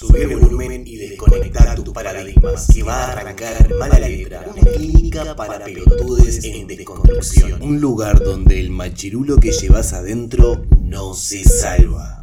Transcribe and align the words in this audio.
Subir 0.00 0.32
el 0.32 0.38
volumen 0.38 0.86
y 0.86 0.96
desconectar 0.96 1.78
tus 1.78 1.92
paradigmas, 1.92 2.68
que 2.72 2.82
va 2.82 3.04
a 3.04 3.12
arrancar 3.12 3.68
mala 3.74 3.98
letra, 3.98 4.46
una 4.50 4.62
clínica 4.72 5.36
para 5.36 5.62
pelotudes 5.62 6.42
en 6.42 6.66
desconstrucción. 6.66 7.60
Un 7.60 7.82
lugar 7.82 8.18
donde 8.18 8.58
el 8.60 8.70
machirulo 8.70 9.36
que 9.36 9.52
llevas 9.52 9.92
adentro 9.92 10.64
no 10.80 11.12
se 11.12 11.44
salva. 11.44 12.18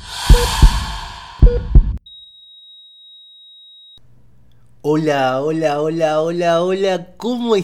Hola, 4.81 5.43
hola, 5.43 5.79
hola, 5.79 6.21
hola, 6.21 6.63
hola, 6.63 7.13
¿cómo 7.15 7.55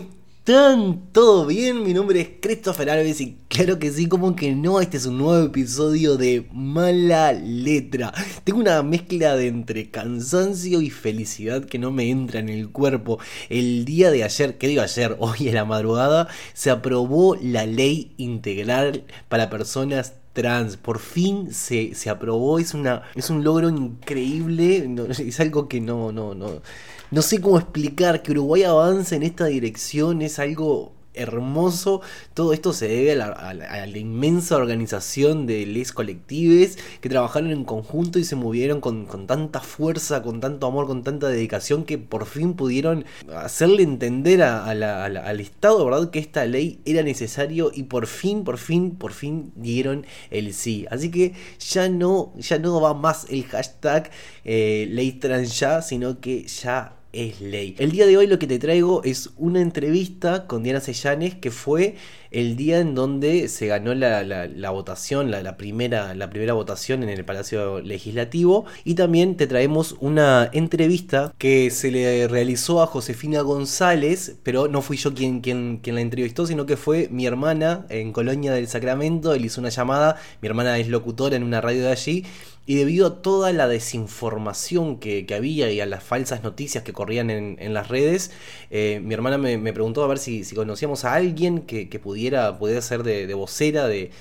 están? 0.46 1.08
¿Todo 1.14 1.46
bien? 1.46 1.84
Mi 1.84 1.94
nombre 1.94 2.20
es 2.20 2.30
Christopher 2.42 2.90
Alves 2.90 3.22
y 3.22 3.38
claro 3.48 3.80
que 3.80 3.90
sí, 3.94 4.10
como 4.10 4.36
que 4.36 4.54
no, 4.54 4.82
este 4.82 4.98
es 4.98 5.06
un 5.06 5.18
nuevo 5.18 5.46
episodio 5.46 6.18
de 6.18 6.50
Mala 6.52 7.32
Letra. 7.32 8.14
Tengo 8.44 8.60
una 8.60 8.84
mezcla 8.84 9.38
de 9.38 9.48
entre 9.48 9.90
cansancio 9.90 10.82
y 10.82 10.90
felicidad 10.90 11.64
que 11.64 11.80
no 11.80 11.92
me 11.92 12.10
entra 12.10 12.42
en 12.42 12.50
el 12.50 12.72
cuerpo. 12.72 13.20
El 13.48 13.86
día 13.86 14.12
de 14.12 14.26
ayer, 14.26 14.58
¿qué 14.58 14.68
digo 14.68 14.82
ayer? 14.82 15.16
Hoy 15.20 15.48
en 15.48 15.56
la 15.56 15.64
madrugada, 15.64 16.28
se 16.54 16.72
aprobó 16.72 17.38
la 17.42 17.66
ley 17.66 18.14
integral 18.18 19.06
para 19.30 19.50
personas 19.50 20.16
trans. 20.34 20.78
Por 20.78 21.00
fin 21.00 21.54
se, 21.54 21.96
se 21.96 22.10
aprobó. 22.10 22.60
Es, 22.60 22.74
una, 22.74 23.04
es 23.16 23.30
un 23.30 23.44
logro 23.44 23.70
increíble. 23.70 24.90
es 25.10 25.40
algo 25.40 25.68
que 25.68 25.80
no, 25.80 26.12
no, 26.12 26.34
no. 26.36 26.62
No 27.12 27.22
sé 27.22 27.40
cómo 27.40 27.58
explicar 27.60 28.24
que 28.24 28.32
Uruguay 28.32 28.64
avance 28.64 29.16
en 29.16 29.24
esta 29.24 29.46
dirección. 29.46 30.22
Es 30.22 30.40
algo 30.40 30.92
hermoso. 31.14 32.02
Todo 32.34 32.54
esto 32.54 32.74
se 32.74 32.88
debe 32.88 33.22
a 33.22 33.54
la, 33.54 33.88
inmensa 33.98 34.56
organización 34.56 35.46
de 35.46 35.66
les 35.66 35.92
colectives 35.92 36.78
que 37.02 37.10
trabajaron 37.10 37.52
en 37.52 37.64
conjunto 37.64 38.20
y 38.20 38.24
se 38.24 38.36
movieron 38.36 38.82
con, 38.82 39.08
tanta 39.28 39.60
fuerza, 39.60 40.22
con 40.24 40.40
tanto 40.40 40.68
amor, 40.68 40.88
con 40.88 41.04
tanta 41.04 41.28
dedicación 41.28 41.84
que 41.86 41.98
por 41.98 42.26
fin 42.26 42.54
pudieron 42.54 43.06
hacerle 43.36 43.84
entender 43.84 44.42
al 44.42 45.40
Estado, 45.40 45.86
¿verdad? 45.86 46.10
Que 46.10 46.20
esta 46.20 46.46
ley 46.46 46.80
era 46.86 47.04
necesario 47.04 47.72
y 47.74 47.84
por 47.84 48.08
fin, 48.08 48.44
por 48.44 48.58
fin, 48.58 48.92
por 48.92 49.14
fin 49.14 49.52
dieron 49.56 50.06
el 50.30 50.54
sí. 50.54 50.86
Así 50.90 51.12
que 51.12 51.34
ya 51.60 51.90
no, 51.90 52.34
ya 52.38 52.60
no 52.60 52.82
va 52.82 52.94
más 52.94 53.26
el 53.30 53.44
hashtag 53.46 54.10
eh, 54.46 54.88
ley 54.90 55.14
trans 55.14 55.60
ya, 55.60 55.82
sino 55.82 56.20
que 56.20 56.44
ya 56.48 56.96
es 57.14 57.40
ley. 57.42 57.76
El 57.78 57.92
día 57.92 58.08
de 58.08 58.18
hoy 58.18 58.28
lo 58.28 58.40
que 58.40 58.48
te 58.48 58.60
traigo 58.60 59.04
es 59.04 59.30
una 59.38 59.62
entrevista 59.62 60.48
con 60.48 60.64
Diana 60.64 60.82
Sellanes 60.82 61.36
que 61.36 61.52
fue 61.52 61.96
el 62.32 62.56
día 62.56 62.80
en 62.80 62.96
donde 62.96 63.48
se 63.48 63.68
ganó 63.68 63.94
la, 63.94 64.70
votación, 64.72 65.30
la, 65.30 65.56
primera, 65.56 66.16
la 66.16 66.32
primera 66.32 66.54
votación 66.54 67.04
en 67.04 67.10
el 67.10 67.24
Palacio 67.24 67.80
Legislativo. 67.80 68.66
Y 68.84 68.96
también 68.96 69.38
te 69.38 69.46
traemos 69.46 69.96
una 70.00 70.50
entrevista 70.52 71.32
que 71.38 71.70
se 71.70 71.92
le 71.92 72.28
realizó 72.28 72.82
a 72.82 72.88
Josefina 72.88 73.42
González, 73.42 74.36
pero 74.42 74.68
no 74.68 74.82
fui 74.82 74.98
yo 74.98 75.14
quien, 75.14 75.42
quien, 75.42 75.78
quien 75.78 75.96
la 75.96 76.02
entrevistó, 76.02 76.48
sino 76.48 76.66
que 76.66 76.76
fue 76.76 77.08
mi 77.12 77.28
hermana 77.28 77.86
en 77.90 78.12
Colonia 78.12 78.52
del 78.52 78.68
Sacramento. 78.68 79.36
Él 79.36 79.46
hizo 79.46 79.62
una 79.62 79.70
llamada, 79.70 80.18
mi 80.42 80.48
hermana 80.48 80.80
es 80.80 80.88
locutora 80.88 81.36
en 81.36 81.44
una 81.44 81.62
radio 81.62 81.84
de 81.84 81.92
allí 81.92 82.26
y 82.66 82.76
debido 82.76 83.08
a 83.08 83.22
toda 83.22 83.52
la 83.52 83.68
desinformación 83.68 84.98
que, 85.00 85.26
había 85.36 85.72
y 85.72 85.82
a 85.82 85.86
las 85.86 86.04
falsas 86.04 86.44
noticias 86.44 86.84
que 86.84 86.94
corrían 86.94 87.30
en, 87.30 87.74
las 87.74 87.90
redes, 87.90 88.32
eh, 88.72 89.02
mi 89.04 89.14
hermana 89.14 89.38
me, 89.38 89.74
preguntó 89.74 90.04
a 90.04 90.08
ver 90.08 90.18
si, 90.18 90.44
conocíamos 90.56 91.04
a 91.04 91.14
alguien 91.14 91.62
que, 91.62 91.86
pudiera, 92.02 92.58
pudiera 92.58 92.82
ser 92.82 93.04
de, 93.04 93.34
vocera 93.34 93.88
de, 93.88 94.12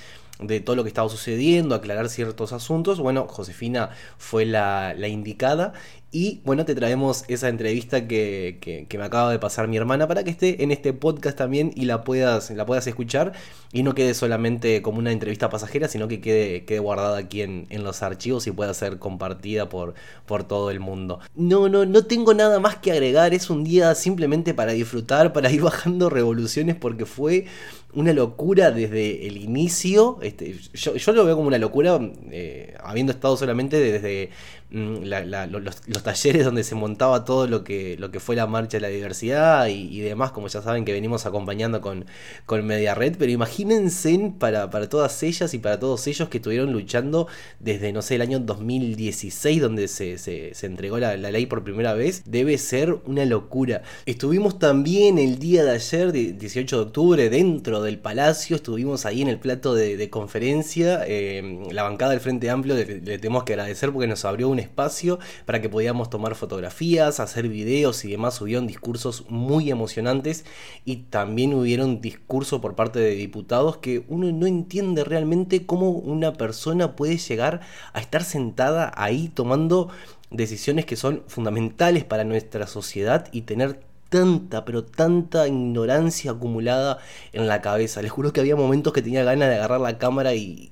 todo 0.65 0.75
lo 0.75 0.83
que 0.83 0.89
estaba 0.89 1.07
sucediendo, 1.07 1.73
aclarar 1.73 2.09
ciertos 2.09 2.51
asuntos. 2.51 2.99
Bueno, 2.99 3.27
Josefina 3.29 3.91
fue 4.17 4.45
la, 4.45 4.93
la 4.97 5.07
indicada 5.07 5.73
y 6.15 6.41
bueno, 6.45 6.63
te 6.63 6.75
traemos 6.75 7.25
esa 7.27 7.49
entrevista 7.49 8.07
que, 8.07 8.87
me 8.95 9.03
acaba 9.03 9.31
de 9.31 9.39
pasar 9.39 9.67
mi 9.67 9.77
hermana 9.77 10.07
para 10.07 10.23
que 10.23 10.29
esté 10.29 10.61
en 10.63 10.71
este 10.71 10.93
podcast 10.93 11.35
también 11.35 11.71
y 11.75 11.85
la 11.85 12.03
puedas, 12.03 12.51
la 12.51 12.67
puedas 12.67 12.85
escuchar 12.85 13.33
y 13.71 13.81
no 13.81 13.95
quede 13.95 14.13
solamente 14.13 14.83
como 14.83 14.99
una 14.99 15.11
entrevista 15.11 15.49
pasajera, 15.49 15.87
sino 15.87 16.07
que 16.07 16.21
quede, 16.21 16.65
quede 16.65 16.77
guardada 16.77 17.17
aquí 17.17 17.41
en, 17.41 17.67
los 17.83 18.03
archivos 18.03 18.45
y 18.45 18.51
pueda 18.51 18.75
ser 18.75 18.99
compartida 18.99 19.69
por, 19.69 19.95
por 20.27 20.43
todo 20.43 20.69
el 20.69 20.79
mundo. 20.79 21.19
No, 21.33 21.67
no, 21.67 21.83
no 21.83 22.05
tengo 22.05 22.35
nada 22.35 22.59
más 22.59 22.75
que 22.75 22.91
agregar, 22.91 23.33
es 23.33 23.49
un 23.49 23.63
día 23.63 23.95
simplemente 23.95 24.53
para 24.53 24.73
disfrutar, 24.73 25.33
para 25.33 25.49
ir 25.51 25.61
bajando 25.63 26.11
revoluciones 26.11 26.75
porque 26.75 27.07
fue 27.07 27.47
una 27.95 28.13
locura 28.13 28.71
desde 28.71 29.27
el 29.27 29.37
inicio. 29.37 30.19
Este, 30.21 30.55
yo, 30.73 31.13
lo 31.13 31.25
veo 31.25 31.35
como 31.35 31.47
una 31.47 31.57
locura, 31.57 31.99
eh, 32.31 32.75
habiendo 32.83 33.11
estado 33.11 33.37
solamente 33.37 33.79
desde 33.79 34.31
mm, 34.73 35.03
los, 35.51 36.03
talleres 36.03 36.43
donde 36.45 36.63
se 36.63 36.75
montaba 36.75 37.23
todo 37.23 37.47
lo 37.47 37.63
que, 37.63 37.95
lo 37.97 38.11
que 38.11 38.19
fue 38.19 38.35
la 38.35 38.47
marcha 38.47 38.77
de 38.77 38.81
la 38.81 38.87
diversidad 38.89 39.67
y, 39.67 39.99
demás, 40.01 40.31
como 40.31 40.47
ya 40.47 40.61
saben 40.61 40.83
que 40.83 40.91
venimos 40.91 41.25
acompañando 41.25 41.79
con, 41.81 42.05
con 42.45 42.65
Media 42.65 42.93
Red. 42.95 43.15
Pero 43.17 43.31
imagínense 43.31 44.33
para, 44.37 44.69
para 44.69 44.89
todas 44.89 45.23
ellas 45.23 45.53
y 45.53 45.59
para 45.59 45.79
todos 45.79 46.05
ellos 46.07 46.29
que 46.29 46.37
estuvieron 46.37 46.73
luchando 46.73 47.27
desde, 47.59 47.93
no 47.93 48.01
sé, 48.01 48.15
el 48.15 48.21
año 48.21 48.39
2016, 48.39 49.61
donde 49.61 49.87
se, 49.87 50.17
se, 50.17 50.65
entregó 50.65 50.99
la, 50.99 51.15
ley 51.15 51.45
por 51.45 51.63
primera 51.63 51.93
vez. 51.93 52.23
Debe 52.25 52.57
ser 52.57 52.97
una 53.05 53.25
locura. 53.25 53.83
Estuvimos 54.05 54.59
también 54.59 55.17
el 55.17 55.39
día 55.39 55.63
de 55.63 55.71
ayer, 55.71 56.11
18 56.11 56.75
de 56.75 56.81
octubre, 56.83 57.29
dentro 57.29 57.81
del 57.81 57.99
Palacio, 57.99 58.55
estuvimos 58.55 59.05
ahí 59.05 59.21
en 59.21 59.27
el 59.27 59.39
plato 59.39 59.73
de, 59.73 60.09
conferencia, 60.09 61.03
eh, 61.07 61.63
la 61.71 61.83
bancada 61.83 62.11
del 62.11 62.19
Frente 62.19 62.49
Amplio 62.49 62.75
le, 62.75 62.85
tenemos 62.85 63.43
que 63.43 63.53
agradecer 63.53 63.91
porque 63.91 64.07
nos 64.07 64.25
abrió 64.25 64.49
un 64.49 64.59
espacio 64.63 65.19
para 65.45 65.61
que 65.61 65.69
podíamos 65.69 66.09
tomar 66.09 66.35
fotografías, 66.35 67.19
hacer 67.19 67.47
videos 67.47 68.03
y 68.05 68.11
demás, 68.11 68.41
hubieron 68.41 68.67
discursos 68.67 69.25
muy 69.29 69.69
emocionantes 69.69 70.45
y 70.85 70.97
también 71.09 71.53
hubieron 71.53 72.01
discursos 72.01 72.59
por 72.59 72.75
parte 72.75 72.99
de 72.99 73.15
diputados 73.15 73.77
que 73.77 74.03
uno 74.07 74.31
no 74.31 74.47
entiende 74.47 75.03
realmente 75.03 75.65
cómo 75.65 75.91
una 75.91 76.33
persona 76.33 76.95
puede 76.95 77.17
llegar 77.17 77.61
a 77.93 77.99
estar 77.99 78.23
sentada 78.23 78.91
ahí 78.95 79.29
tomando 79.29 79.89
decisiones 80.31 80.85
que 80.85 80.95
son 80.95 81.23
fundamentales 81.27 82.03
para 82.03 82.23
nuestra 82.23 82.67
sociedad 82.67 83.27
y 83.31 83.41
tener 83.41 83.79
tanta, 84.09 84.63
pero 84.63 84.83
tanta 84.83 85.47
ignorancia 85.47 86.31
acumulada 86.31 86.99
en 87.31 87.47
la 87.47 87.61
cabeza. 87.61 88.01
Les 88.01 88.11
juro 88.11 88.31
que 88.31 88.41
había 88.41 88.55
momentos 88.55 88.93
que 88.93 89.01
tenía 89.01 89.23
ganas 89.23 89.49
de 89.49 89.55
agarrar 89.55 89.81
la 89.81 89.97
cámara 89.97 90.35
y, 90.35 90.71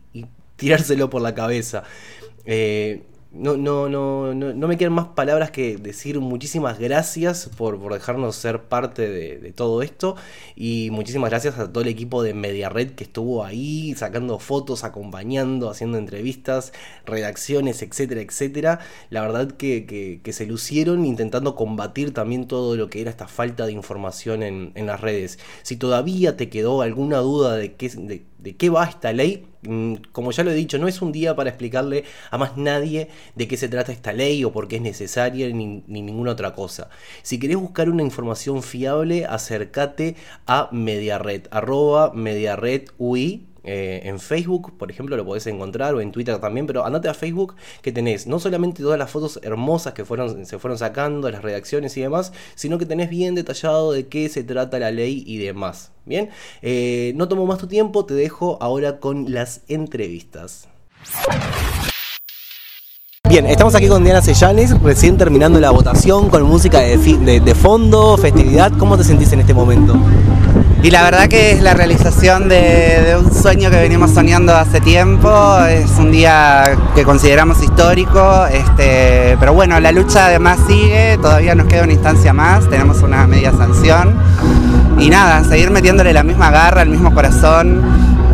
tirárselo 0.57 1.09
por 1.09 1.23
la 1.23 1.33
cabeza. 1.33 1.83
Eh, 2.45 3.01
no, 3.33 3.55
no, 3.55 3.87
no, 3.87 4.33
no, 4.33 4.67
me 4.67 4.77
quedan 4.77 4.91
más 4.91 5.07
palabras 5.07 5.51
que 5.51 5.77
decir 5.77 6.19
muchísimas 6.19 6.79
gracias 6.79 7.49
por, 7.57 7.79
dejarnos 7.93 8.35
ser 8.35 8.63
parte 8.63 9.09
de, 9.09 9.53
todo 9.53 9.81
esto 9.81 10.17
y 10.55 10.89
muchísimas 10.91 11.29
gracias 11.29 11.57
a 11.57 11.71
todo 11.71 11.81
el 11.81 11.89
equipo 11.89 12.23
de 12.23 12.33
MediaRed 12.33 12.91
que 12.91 13.05
estuvo 13.05 13.45
ahí 13.45 13.95
sacando 13.95 14.37
fotos, 14.39 14.83
acompañando, 14.83 15.69
haciendo 15.69 15.97
entrevistas, 15.97 16.73
redacciones, 17.05 17.81
etcétera, 17.81 18.21
etcétera. 18.21 18.79
La 19.09 19.21
verdad 19.21 19.51
que, 19.51 20.19
se 20.31 20.45
lucieron 20.45 21.05
intentando 21.05 21.55
combatir 21.55 22.13
también 22.13 22.47
todo 22.47 22.75
lo 22.75 22.89
que 22.89 23.01
era 23.01 23.11
esta 23.11 23.27
falta 23.27 23.65
de 23.65 23.71
información 23.71 24.43
en, 24.43 24.71
en 24.75 24.85
las 24.87 24.99
redes. 25.01 25.39
Si 25.63 25.77
todavía 25.77 26.35
te 26.37 26.49
quedó 26.49 26.81
alguna 26.81 27.19
duda 27.19 27.55
de 27.55 27.73
qué, 27.75 27.89
de, 27.89 28.55
qué 28.57 28.69
va 28.69 28.85
esta 28.85 29.13
ley, 29.13 29.47
como 30.11 30.31
ya 30.31 30.43
lo 30.43 30.51
he 30.51 30.55
dicho, 30.55 30.77
no 30.79 30.87
es 30.87 31.01
un 31.01 31.11
día 31.11 31.35
para 31.35 31.49
explicarle 31.49 32.03
a 32.31 32.37
más 32.37 32.57
nadie 32.57 33.09
de 33.35 33.47
qué 33.47 33.57
se 33.57 33.69
trata 33.69 33.91
esta 33.91 34.13
ley 34.13 34.43
o 34.43 34.51
por 34.51 34.67
qué 34.67 34.77
es 34.77 34.81
necesaria 34.81 35.47
ni, 35.49 35.83
ninguna 35.87 36.31
otra 36.31 36.53
cosa. 36.53 36.89
Si 37.21 37.39
querés 37.39 37.57
buscar 37.57 37.89
una 37.89 38.03
información 38.03 38.63
fiable, 38.63 39.25
acércate 39.25 40.15
a 40.47 40.69
Mediared, 40.71 41.47
arroba 41.51 42.11
Mediared 42.13 42.89
UI, 42.97 43.50
eh, 43.63 44.01
en 44.05 44.19
Facebook, 44.19 44.77
por 44.77 44.89
ejemplo, 44.89 45.15
lo 45.17 45.25
podés 45.25 45.47
encontrar, 45.47 45.93
o 45.93 46.01
en 46.01 46.11
Twitter 46.11 46.37
también, 46.39 46.67
pero 46.67 46.85
andate 46.85 47.09
a 47.09 47.13
Facebook 47.13 47.55
que 47.81 47.91
tenés 47.91 48.27
no 48.27 48.39
solamente 48.39 48.81
todas 48.81 48.97
las 48.97 49.11
fotos 49.11 49.39
hermosas 49.43 49.93
que 49.93 50.05
fueron, 50.05 50.45
se 50.45 50.59
fueron 50.59 50.77
sacando, 50.77 51.29
las 51.29 51.41
redacciones 51.41 51.95
y 51.97 52.01
demás, 52.01 52.33
sino 52.55 52.77
que 52.77 52.85
tenés 52.85 53.09
bien 53.09 53.35
detallado 53.35 53.91
de 53.91 54.07
qué 54.07 54.29
se 54.29 54.43
trata 54.43 54.79
la 54.79 54.91
ley 54.91 55.23
y 55.25 55.37
demás. 55.37 55.91
Bien, 56.05 56.29
eh, 56.61 57.13
no 57.15 57.27
tomo 57.27 57.45
más 57.45 57.59
tu 57.59 57.67
tiempo, 57.67 58.05
te 58.05 58.15
dejo 58.15 58.57
ahora 58.61 58.99
con 58.99 59.31
las 59.31 59.61
entrevistas. 59.67 60.67
Bien, 63.29 63.45
estamos 63.45 63.75
aquí 63.75 63.87
con 63.87 64.03
Diana 64.03 64.21
Sellanes, 64.21 64.77
recién 64.81 65.17
terminando 65.17 65.59
la 65.59 65.71
votación 65.71 66.29
con 66.29 66.43
música 66.43 66.79
de, 66.79 66.97
de 67.39 67.55
fondo, 67.55 68.17
festividad. 68.17 68.73
¿Cómo 68.77 68.97
te 68.97 69.05
sentís 69.05 69.31
en 69.31 69.39
este 69.39 69.53
momento? 69.53 69.95
Y 70.83 70.89
la 70.89 71.03
verdad 71.03 71.27
que 71.27 71.51
es 71.51 71.61
la 71.61 71.75
realización 71.75 72.49
de, 72.49 73.15
un 73.19 73.31
sueño 73.31 73.69
que 73.69 73.77
venimos 73.77 74.11
soñando 74.11 74.55
hace 74.55 74.81
tiempo, 74.81 75.29
es 75.65 75.91
un 75.99 76.11
día 76.11 76.63
que 76.95 77.03
consideramos 77.03 77.61
histórico, 77.61 78.47
este, 78.47 79.37
pero 79.39 79.53
bueno, 79.53 79.79
la 79.79 79.91
lucha 79.91 80.25
además 80.25 80.59
sigue, 80.67 81.19
todavía 81.21 81.53
nos 81.53 81.67
queda 81.67 81.83
una 81.83 81.93
instancia 81.93 82.33
más, 82.33 82.67
tenemos 82.67 83.03
una 83.03 83.27
media 83.27 83.51
sanción 83.51 84.15
y 84.97 85.11
nada, 85.11 85.43
seguir 85.43 85.69
metiéndole 85.69 86.13
la 86.13 86.23
misma 86.23 86.49
garra, 86.49 86.81
el 86.81 86.89
mismo 86.89 87.13
corazón 87.13 87.81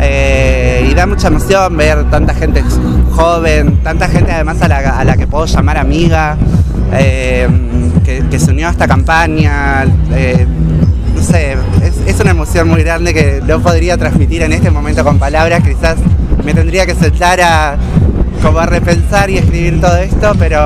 eh, 0.00 0.88
y 0.90 0.94
da 0.94 1.06
mucha 1.06 1.28
emoción 1.28 1.76
ver 1.76 2.08
tanta 2.08 2.32
gente 2.32 2.64
joven, 3.10 3.80
tanta 3.82 4.08
gente 4.08 4.32
además 4.32 4.62
a 4.62 4.68
la, 4.68 5.16
que 5.18 5.26
puedo 5.26 5.44
llamar 5.44 5.76
amiga. 5.76 6.38
eh, 6.92 7.46
que, 8.04 8.38
se 8.38 8.50
unió 8.50 8.68
a 8.68 8.70
esta 8.70 8.88
campaña. 8.88 9.84
Eh, 10.12 10.46
no 11.18 11.24
sé, 11.24 11.56
es, 12.06 12.20
una 12.20 12.30
emoción 12.30 12.68
muy 12.68 12.82
grande 12.82 13.12
que 13.12 13.42
no 13.44 13.60
podría 13.60 13.96
transmitir 13.96 14.42
en 14.42 14.52
este 14.52 14.70
momento 14.70 15.02
con 15.02 15.18
palabras, 15.18 15.62
quizás 15.64 15.96
me 16.44 16.54
tendría 16.54 16.86
que 16.86 16.94
sentar 16.94 17.40
a 17.40 17.76
como 18.40 18.60
a 18.60 18.66
repensar 18.66 19.28
y 19.28 19.38
escribir 19.38 19.80
todo 19.80 19.96
esto, 19.96 20.32
pero 20.38 20.60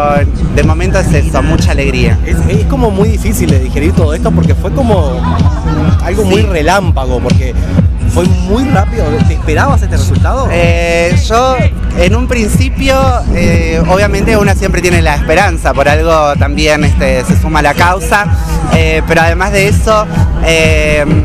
de 0.54 0.62
momento 0.62 0.98
es 0.98 1.10
eso, 1.14 1.42
mucha 1.42 1.70
alegría. 1.70 2.18
Es, 2.26 2.36
como 2.66 2.90
muy 2.90 3.08
difícil 3.08 3.48
de 3.48 3.60
digerir 3.60 3.92
todo 3.92 4.12
esto 4.12 4.30
porque 4.30 4.54
fue 4.54 4.70
como 4.72 5.18
algo 6.04 6.24
muy 6.24 6.42
relámpago, 6.42 7.18
porque 7.20 7.54
fue 8.12 8.26
muy 8.26 8.64
rápido. 8.64 9.04
¿Te 9.26 9.34
esperabas 9.34 9.82
este 9.82 9.96
resultado? 9.96 10.48
Eh, 10.52 11.16
yo, 11.26 11.56
en 11.98 12.14
un 12.16 12.26
principio, 12.26 12.96
eh, 13.34 13.82
obviamente 13.88 14.36
una 14.36 14.54
siempre 14.54 14.80
tiene 14.80 15.02
la 15.02 15.14
esperanza, 15.14 15.72
por 15.74 15.88
algo 15.88 16.34
también 16.36 16.84
este, 16.84 17.24
se 17.24 17.40
suma 17.40 17.62
la 17.62 17.74
causa, 17.74 18.26
eh, 18.74 19.02
pero 19.06 19.20
además 19.20 19.52
de 19.52 19.68
eso, 19.68 20.06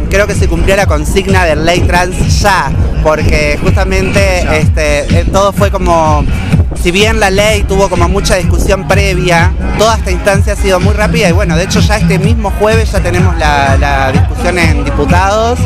creo 0.09 0.27
que 0.27 0.35
se 0.35 0.47
cumplió 0.47 0.75
la 0.75 0.85
consigna 0.85 1.45
del 1.45 1.65
ley 1.65 1.81
trans 1.81 2.41
ya, 2.41 2.71
porque 3.03 3.57
justamente 3.61 4.45
este, 4.59 5.25
todo 5.31 5.53
fue 5.53 5.71
como 5.71 6.23
si 6.87 6.91
bien 6.93 7.19
la 7.19 7.29
ley 7.29 7.63
tuvo 7.63 7.89
como 7.89 8.07
mucha 8.07 8.35
discusión 8.35 8.87
previa, 8.87 9.51
toda 9.77 9.97
esta 9.97 10.09
instancia 10.09 10.53
ha 10.53 10.55
sido 10.55 10.79
muy 10.79 10.93
rápida 10.93 11.27
y 11.27 11.33
bueno, 11.33 11.57
de 11.57 11.65
hecho 11.65 11.81
ya 11.81 11.97
este 11.97 12.17
mismo 12.17 12.49
jueves 12.49 12.93
ya 12.93 13.01
tenemos 13.01 13.37
la, 13.37 14.09
discusión 14.13 14.57
en 14.57 14.85
diputados 14.85 15.59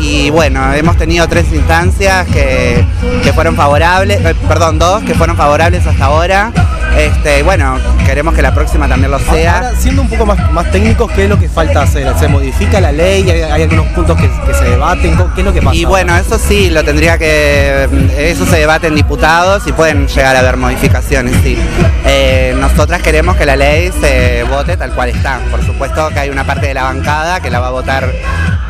y 0.00 0.30
bueno, 0.30 0.72
hemos 0.72 0.96
tenido 0.96 1.28
tres 1.28 1.52
instancias 1.52 2.26
que, 2.28 2.86
que 3.22 3.32
fueron 3.34 3.54
favorables, 3.54 4.24
eh, 4.24 4.34
perdón, 4.48 4.78
dos 4.78 5.02
que 5.02 5.14
fueron 5.14 5.36
favorables 5.36 5.86
hasta 5.86 6.06
ahora. 6.06 6.50
Este, 6.96 7.42
bueno, 7.42 7.78
queremos 8.04 8.34
que 8.34 8.42
la 8.42 8.54
próxima 8.54 8.88
también 8.88 9.10
lo 9.10 9.18
sea. 9.18 9.56
Ahora, 9.56 9.72
siendo 9.78 10.02
un 10.02 10.08
poco 10.08 10.26
más, 10.26 10.52
más 10.52 10.70
técnicos, 10.70 11.10
¿qué 11.12 11.24
es 11.24 11.28
lo 11.28 11.38
que 11.38 11.48
falta 11.48 11.82
hacer? 11.82 12.12
¿Se 12.18 12.28
modifica 12.28 12.80
la 12.80 12.92
ley? 12.92 13.28
¿Hay, 13.30 13.62
algunos 13.62 13.86
puntos 13.88 14.18
que, 14.18 14.28
se 14.54 14.64
debaten? 14.64 15.16
¿Qué 15.34 15.40
es 15.40 15.44
lo 15.44 15.52
que 15.52 15.62
pasa? 15.62 15.74
Y 15.74 15.84
bueno, 15.84 16.16
eso 16.16 16.38
sí, 16.38 16.70
lo 16.70 16.84
tendría 16.84 17.18
que. 17.18 17.88
Eso 18.16 18.44
se 18.46 18.56
debate 18.56 18.88
en 18.88 18.94
diputados 18.94 19.66
y 19.66 19.72
pueden 19.72 20.06
llegar 20.06 20.36
a 20.36 20.40
haber 20.40 20.56
modificaciones, 20.56 21.34
sí. 21.42 21.58
Eh, 22.04 22.54
nosotras 22.58 23.02
queremos 23.02 23.36
que 23.36 23.46
la 23.46 23.56
ley 23.56 23.90
se 24.00 24.44
vote 24.44 24.76
tal 24.76 24.92
cual 24.92 25.08
está. 25.08 25.40
Por 25.50 25.64
supuesto 25.64 26.08
que 26.10 26.20
hay 26.20 26.30
una 26.30 26.44
parte 26.44 26.66
de 26.66 26.74
la 26.74 26.84
bancada 26.84 27.40
que 27.40 27.50
la 27.50 27.60
va 27.60 27.68
a 27.68 27.70
votar 27.70 28.12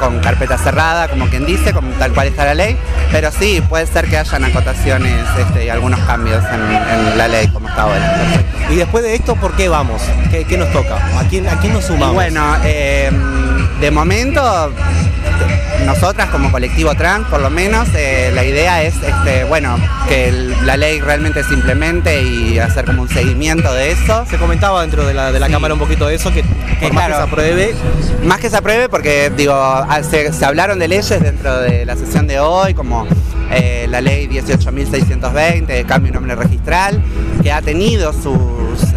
con 0.03 0.19
carpeta 0.19 0.59
cerrada, 0.59 1.07
como 1.07 1.27
quien 1.29 1.47
dice, 1.47 1.73
como 1.73 1.93
tal 1.93 2.13
cual 2.13 2.27
está 2.27 2.45
la 2.45 2.55
ley, 2.55 2.77
pero 3.13 3.31
sí, 3.31 3.63
puede 3.69 3.87
ser 3.87 4.09
que 4.09 4.19
hayan 4.19 4.45
acotaciones 4.45 5.15
este, 5.39 5.67
y 5.67 5.69
algunos 5.69 6.01
cambios 6.01 6.43
en, 6.53 7.17
la 7.17 7.29
ley 7.29 7.47
como 7.49 7.69
está 7.69 7.83
ahora. 7.83 8.43
Y 8.69 8.75
después 8.75 9.05
de 9.05 9.15
esto, 9.15 9.37
¿por 9.37 9.53
qué 9.53 9.69
vamos? 9.69 10.03
¿Qué, 10.31 10.59
nos 10.59 10.73
toca? 10.73 10.97
¿A 11.21 11.23
quién, 11.31 11.49
a 11.49 11.57
quién 11.61 11.73
nos 11.73 11.85
sumamos? 11.85 12.15
bueno, 12.15 12.57
em, 12.65 13.81
de 13.81 13.91
momento 13.93 14.73
nosotras 15.87 16.31
como 16.31 16.51
colectivo 16.51 16.95
trans, 16.95 17.27
por 17.29 17.41
lo 17.41 17.51
menos, 17.51 17.89
eh, 17.95 18.31
la 18.35 18.45
idea 18.45 18.83
es, 18.83 18.95
este, 19.03 19.45
bueno, 19.45 19.77
que 20.09 20.33
la 20.65 20.77
ley 20.77 21.01
realmente 21.01 21.43
se 21.43 21.55
implemente 21.55 22.23
y 22.23 22.59
hacer 22.59 22.85
como 22.85 23.03
un 23.03 23.09
seguimiento 23.09 23.73
de 23.73 23.93
eso. 23.93 24.25
Se 24.29 24.39
comentaba 24.39 24.83
dentro 24.83 25.05
de 25.05 25.15
la, 25.15 25.33
de 25.33 25.41
la 25.41 25.49
Cámara 25.49 25.75
un 25.75 25.81
poquito 25.81 26.07
de 26.07 26.15
eso, 26.15 26.33
que, 26.33 26.43
más 26.93 27.09
que 27.09 27.15
se 27.15 27.21
apruebe. 27.21 27.75
Más 28.25 28.39
que 28.41 28.51
se 28.51 28.57
apruebe 28.57 28.89
porque, 28.89 29.33
digo, 29.37 29.55
se, 30.09 30.45
hablaron 30.45 30.79
de 30.79 30.89
leyes 30.89 31.09
dentro 31.21 31.61
de 31.61 31.85
la 31.85 31.97
sesión 31.97 32.27
de 32.27 32.39
hoy, 32.39 32.75
como 32.75 33.07
eh, 33.51 33.87
la 33.89 34.01
ley 34.01 34.29
18.620, 34.29 35.67
de 35.67 35.85
cambio 35.85 36.13
de 36.13 36.15
nombre 36.15 36.37
registral, 36.37 37.03
que 37.43 37.53
ha 37.53 37.61
tenido 37.61 38.13
sus... 38.13 38.92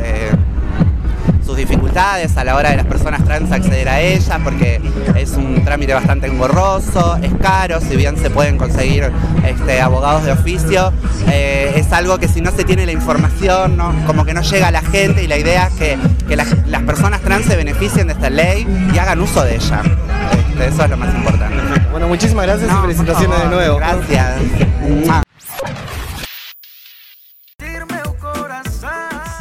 Sus 1.55 1.69
dificultades 1.69 2.35
a 2.35 2.43
la 2.43 2.57
hora 2.57 2.71
de 2.71 2.75
las 2.75 2.85
personas 2.85 3.23
trans 3.23 3.49
acceder 3.49 3.87
a 3.87 4.01
ella, 4.01 4.41
porque 4.43 4.81
es 5.15 5.31
un 5.37 5.63
trámite 5.63 5.93
bastante 5.93 6.27
engorroso, 6.27 7.17
es 7.21 7.33
caro, 7.35 7.79
si 7.79 7.95
bien 7.95 8.17
se 8.17 8.29
pueden 8.29 8.57
conseguir 8.57 9.09
este, 9.45 9.79
abogados 9.79 10.25
de 10.25 10.33
oficio, 10.33 10.91
eh, 11.31 11.71
es 11.77 11.93
algo 11.93 12.17
que 12.17 12.27
si 12.27 12.41
no 12.41 12.51
se 12.51 12.65
tiene 12.65 12.85
la 12.85 12.91
información, 12.91 13.77
como 14.05 14.25
que 14.25 14.33
no 14.33 14.41
llega 14.41 14.67
a 14.67 14.71
la 14.71 14.81
gente 14.81 15.23
y 15.23 15.27
la 15.27 15.37
idea 15.37 15.67
es 15.67 15.73
que, 15.75 16.35
las, 16.35 16.81
personas 16.83 17.21
trans 17.21 17.45
se 17.45 17.55
beneficien 17.55 18.07
de 18.07 18.13
esta 18.13 18.29
ley 18.29 18.67
y 18.93 18.97
hagan 18.97 19.21
uso 19.21 19.41
de 19.45 19.55
ella. 19.55 19.81
Este, 20.49 20.67
eso 20.67 20.83
es 20.83 20.89
lo 20.89 20.97
más 20.97 21.15
importante. 21.15 21.55
Bueno, 21.89 22.09
muchísimas 22.09 22.47
gracias 22.47 22.69
y 22.69 22.81
felicitaciones 22.81 23.39
de 23.39 23.47
nuevo. 23.47 23.77
Gracias. 23.77 25.24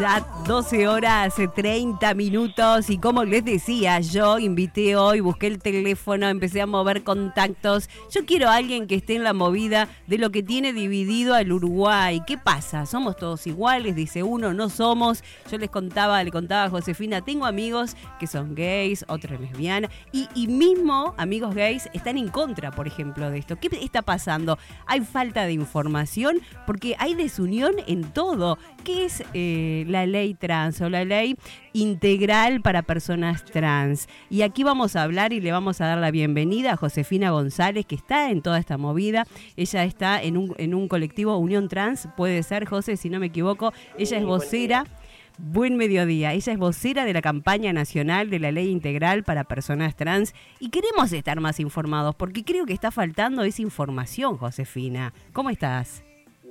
Ya 0.04 0.22
12 0.46 0.86
horas 0.86 1.34
30 1.54 2.12
minutos 2.12 2.90
y 2.90 2.98
como 2.98 3.24
les 3.24 3.42
decía, 3.42 4.00
yo 4.00 4.38
invité 4.38 4.96
hoy, 4.96 5.20
busqué 5.20 5.46
el 5.46 5.58
teléfono, 5.58 6.28
empecé 6.28 6.60
a 6.60 6.66
mover 6.66 7.02
contactos. 7.02 7.88
Yo 8.10 8.26
quiero 8.26 8.50
a 8.50 8.56
alguien 8.56 8.86
que 8.86 8.96
esté 8.96 9.14
en 9.14 9.24
la 9.24 9.32
movida 9.32 9.88
de 10.06 10.18
lo 10.18 10.30
que 10.30 10.42
tiene 10.42 10.74
dividido 10.74 11.34
al 11.34 11.50
Uruguay. 11.50 12.20
¿Qué 12.26 12.36
pasa? 12.36 12.84
¿Somos 12.84 13.16
todos 13.16 13.46
iguales? 13.46 13.96
Dice 13.96 14.22
uno, 14.22 14.52
no 14.52 14.68
somos. 14.68 15.24
Yo 15.50 15.56
les 15.56 15.70
contaba, 15.70 16.22
le 16.22 16.30
contaba 16.30 16.64
a 16.64 16.70
Josefina, 16.70 17.22
tengo 17.22 17.46
amigos 17.46 17.96
que 18.20 18.26
son 18.26 18.54
gays, 18.54 19.06
otros 19.08 19.40
lesbianas 19.40 19.90
y, 20.12 20.28
y 20.34 20.48
mismo 20.48 21.14
amigos 21.16 21.54
gays 21.54 21.88
están 21.94 22.18
en 22.18 22.28
contra, 22.28 22.70
por 22.72 22.86
ejemplo, 22.86 23.30
de 23.30 23.38
esto. 23.38 23.56
¿Qué 23.56 23.70
está 23.80 24.02
pasando? 24.02 24.58
Hay 24.84 25.00
falta 25.00 25.46
de 25.46 25.54
información 25.54 26.42
porque 26.66 26.94
hay 26.98 27.14
desunión 27.14 27.72
en 27.86 28.02
todo. 28.12 28.58
¿Qué 28.84 29.06
es 29.06 29.24
eh, 29.32 29.86
la 29.94 30.06
ley 30.06 30.34
trans 30.34 30.80
o 30.80 30.90
la 30.90 31.04
ley 31.04 31.36
integral 31.72 32.60
para 32.60 32.82
personas 32.82 33.44
trans? 33.44 34.08
Y 34.28 34.42
aquí 34.42 34.64
vamos 34.64 34.96
a 34.96 35.02
hablar 35.02 35.32
y 35.32 35.40
le 35.40 35.52
vamos 35.52 35.80
a 35.80 35.86
dar 35.86 35.98
la 35.98 36.10
bienvenida 36.10 36.72
a 36.72 36.76
Josefina 36.76 37.30
González, 37.30 37.86
que 37.86 37.94
está 37.94 38.30
en 38.30 38.42
toda 38.42 38.58
esta 38.58 38.76
movida. 38.76 39.26
Ella 39.56 39.84
está 39.84 40.20
en 40.20 40.36
un, 40.36 40.54
en 40.58 40.74
un 40.74 40.88
colectivo 40.88 41.36
Unión 41.38 41.68
Trans, 41.68 42.08
puede 42.16 42.42
ser, 42.42 42.66
José, 42.66 42.96
si 42.96 43.08
no 43.08 43.20
me 43.20 43.26
equivoco. 43.26 43.72
Ella 43.96 44.18
es 44.18 44.24
vocera. 44.24 44.84
Buen 45.36 45.76
mediodía. 45.76 46.32
Ella 46.32 46.52
es 46.52 46.58
vocera 46.58 47.04
de 47.04 47.12
la 47.12 47.20
campaña 47.20 47.72
nacional 47.72 48.30
de 48.30 48.38
la 48.38 48.52
ley 48.52 48.70
integral 48.70 49.24
para 49.24 49.42
personas 49.42 49.96
trans 49.96 50.32
y 50.60 50.70
queremos 50.70 51.12
estar 51.12 51.40
más 51.40 51.58
informados 51.58 52.14
porque 52.14 52.44
creo 52.44 52.66
que 52.66 52.72
está 52.72 52.92
faltando 52.92 53.42
esa 53.42 53.62
información, 53.62 54.36
Josefina. 54.36 55.12
¿Cómo 55.32 55.50
estás? 55.50 56.03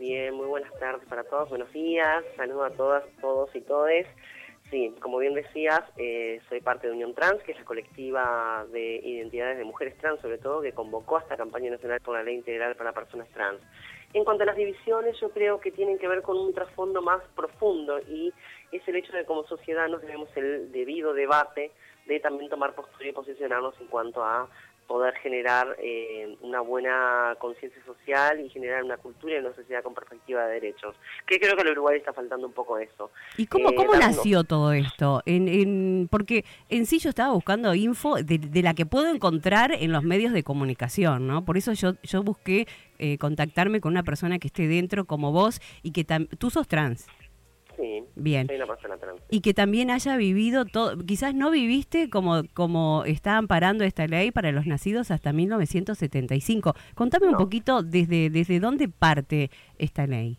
Bien, 0.05 0.35
muy 0.35 0.47
buenas 0.47 0.77
tardes 0.79 1.07
para 1.07 1.23
todos, 1.23 1.47
buenos 1.47 1.71
días, 1.71 2.25
saludo 2.35 2.65
a 2.65 2.71
todas, 2.71 3.05
todos 3.21 3.55
y 3.55 3.61
todes. 3.61 4.05
Sí, 4.69 4.93
como 4.99 5.17
bien 5.17 5.33
decías, 5.33 5.79
eh, 5.95 6.41
soy 6.49 6.59
parte 6.59 6.87
de 6.87 6.93
Unión 6.93 7.13
Trans, 7.13 7.41
que 7.43 7.53
es 7.53 7.57
la 7.57 7.63
colectiva 7.63 8.65
de 8.73 8.99
identidades 9.01 9.57
de 9.57 9.63
mujeres 9.63 9.97
trans, 9.99 10.19
sobre 10.19 10.39
todo, 10.39 10.61
que 10.61 10.73
convocó 10.73 11.15
a 11.15 11.21
esta 11.21 11.37
campaña 11.37 11.71
nacional 11.71 12.01
por 12.01 12.17
la 12.17 12.23
ley 12.23 12.35
integral 12.35 12.75
para 12.75 12.91
personas 12.91 13.29
trans. 13.29 13.61
En 14.13 14.25
cuanto 14.25 14.43
a 14.43 14.47
las 14.47 14.57
divisiones, 14.57 15.17
yo 15.21 15.29
creo 15.29 15.61
que 15.61 15.71
tienen 15.71 15.97
que 15.97 16.09
ver 16.09 16.21
con 16.21 16.37
un 16.37 16.53
trasfondo 16.53 17.01
más 17.01 17.23
profundo 17.33 17.97
y 17.99 18.33
es 18.73 18.85
el 18.85 18.97
hecho 18.97 19.13
de 19.13 19.19
que 19.19 19.25
como 19.25 19.45
sociedad 19.45 19.87
nos 19.87 20.01
debemos 20.01 20.27
el 20.35 20.69
debido 20.73 21.13
debate 21.13 21.71
de 22.07 22.19
también 22.19 22.49
tomar 22.49 22.75
postura 22.75 23.07
y 23.07 23.13
posicionarnos 23.13 23.79
en 23.79 23.87
cuanto 23.87 24.21
a 24.21 24.49
poder 24.87 25.13
generar 25.15 25.75
eh, 25.79 26.37
una 26.41 26.61
buena 26.61 27.35
conciencia 27.39 27.83
social 27.85 28.39
y 28.39 28.49
generar 28.49 28.83
una 28.83 28.97
cultura 28.97 29.35
y 29.35 29.39
una 29.39 29.53
sociedad 29.55 29.83
con 29.83 29.93
perspectiva 29.93 30.45
de 30.45 30.53
derechos. 30.53 30.95
Que 31.25 31.39
creo 31.39 31.55
que 31.55 31.61
al 31.61 31.71
Uruguay 31.71 31.97
está 31.97 32.13
faltando 32.13 32.47
un 32.47 32.53
poco 32.53 32.77
eso. 32.77 33.11
¿Y 33.37 33.47
cómo, 33.47 33.69
eh, 33.69 33.75
cómo 33.75 33.93
nació 33.95 34.43
todo 34.43 34.73
esto? 34.73 35.21
En, 35.25 35.47
en, 35.47 36.07
porque 36.11 36.45
en 36.69 36.85
sí 36.85 36.99
yo 36.99 37.09
estaba 37.09 37.33
buscando 37.33 37.73
info 37.73 38.15
de, 38.15 38.61
la 38.61 38.73
que 38.73 38.85
puedo 38.85 39.09
encontrar 39.09 39.71
en 39.71 39.91
los 39.91 40.03
medios 40.03 40.33
de 40.33 40.43
comunicación, 40.43 41.27
¿no? 41.27 41.45
Por 41.45 41.57
eso 41.57 41.73
yo, 41.73 41.93
yo 42.03 42.23
busqué 42.23 42.67
eh, 42.99 43.17
contactarme 43.17 43.81
con 43.81 43.91
una 43.91 44.03
persona 44.03 44.39
que 44.39 44.47
esté 44.47 44.67
dentro 44.67 45.05
como 45.05 45.31
vos 45.31 45.61
y 45.81 45.91
que 45.91 46.05
tú 46.37 46.49
sos 46.49 46.67
trans. 46.67 47.07
Sí, 47.77 48.03
Bien. 48.15 48.47
Y 49.29 49.41
que 49.41 49.53
también 49.53 49.89
haya 49.89 50.15
vivido 50.15 50.65
todo, 50.65 50.97
quizás 51.05 51.33
no 51.33 51.49
viviste 51.51 52.09
como, 52.09 52.43
como 52.53 53.03
está 53.05 53.37
amparando 53.37 53.83
esta 53.83 54.05
ley 54.07 54.31
para 54.31 54.51
los 54.51 54.65
nacidos 54.67 55.11
hasta 55.11 55.33
1975. 55.33 56.73
Contame 56.95 57.27
un 57.27 57.37
poquito 57.37 57.81
desde, 57.81 58.29
desde 58.29 58.59
dónde 58.59 58.87
parte 58.89 59.49
esta 59.77 60.05
ley. 60.05 60.37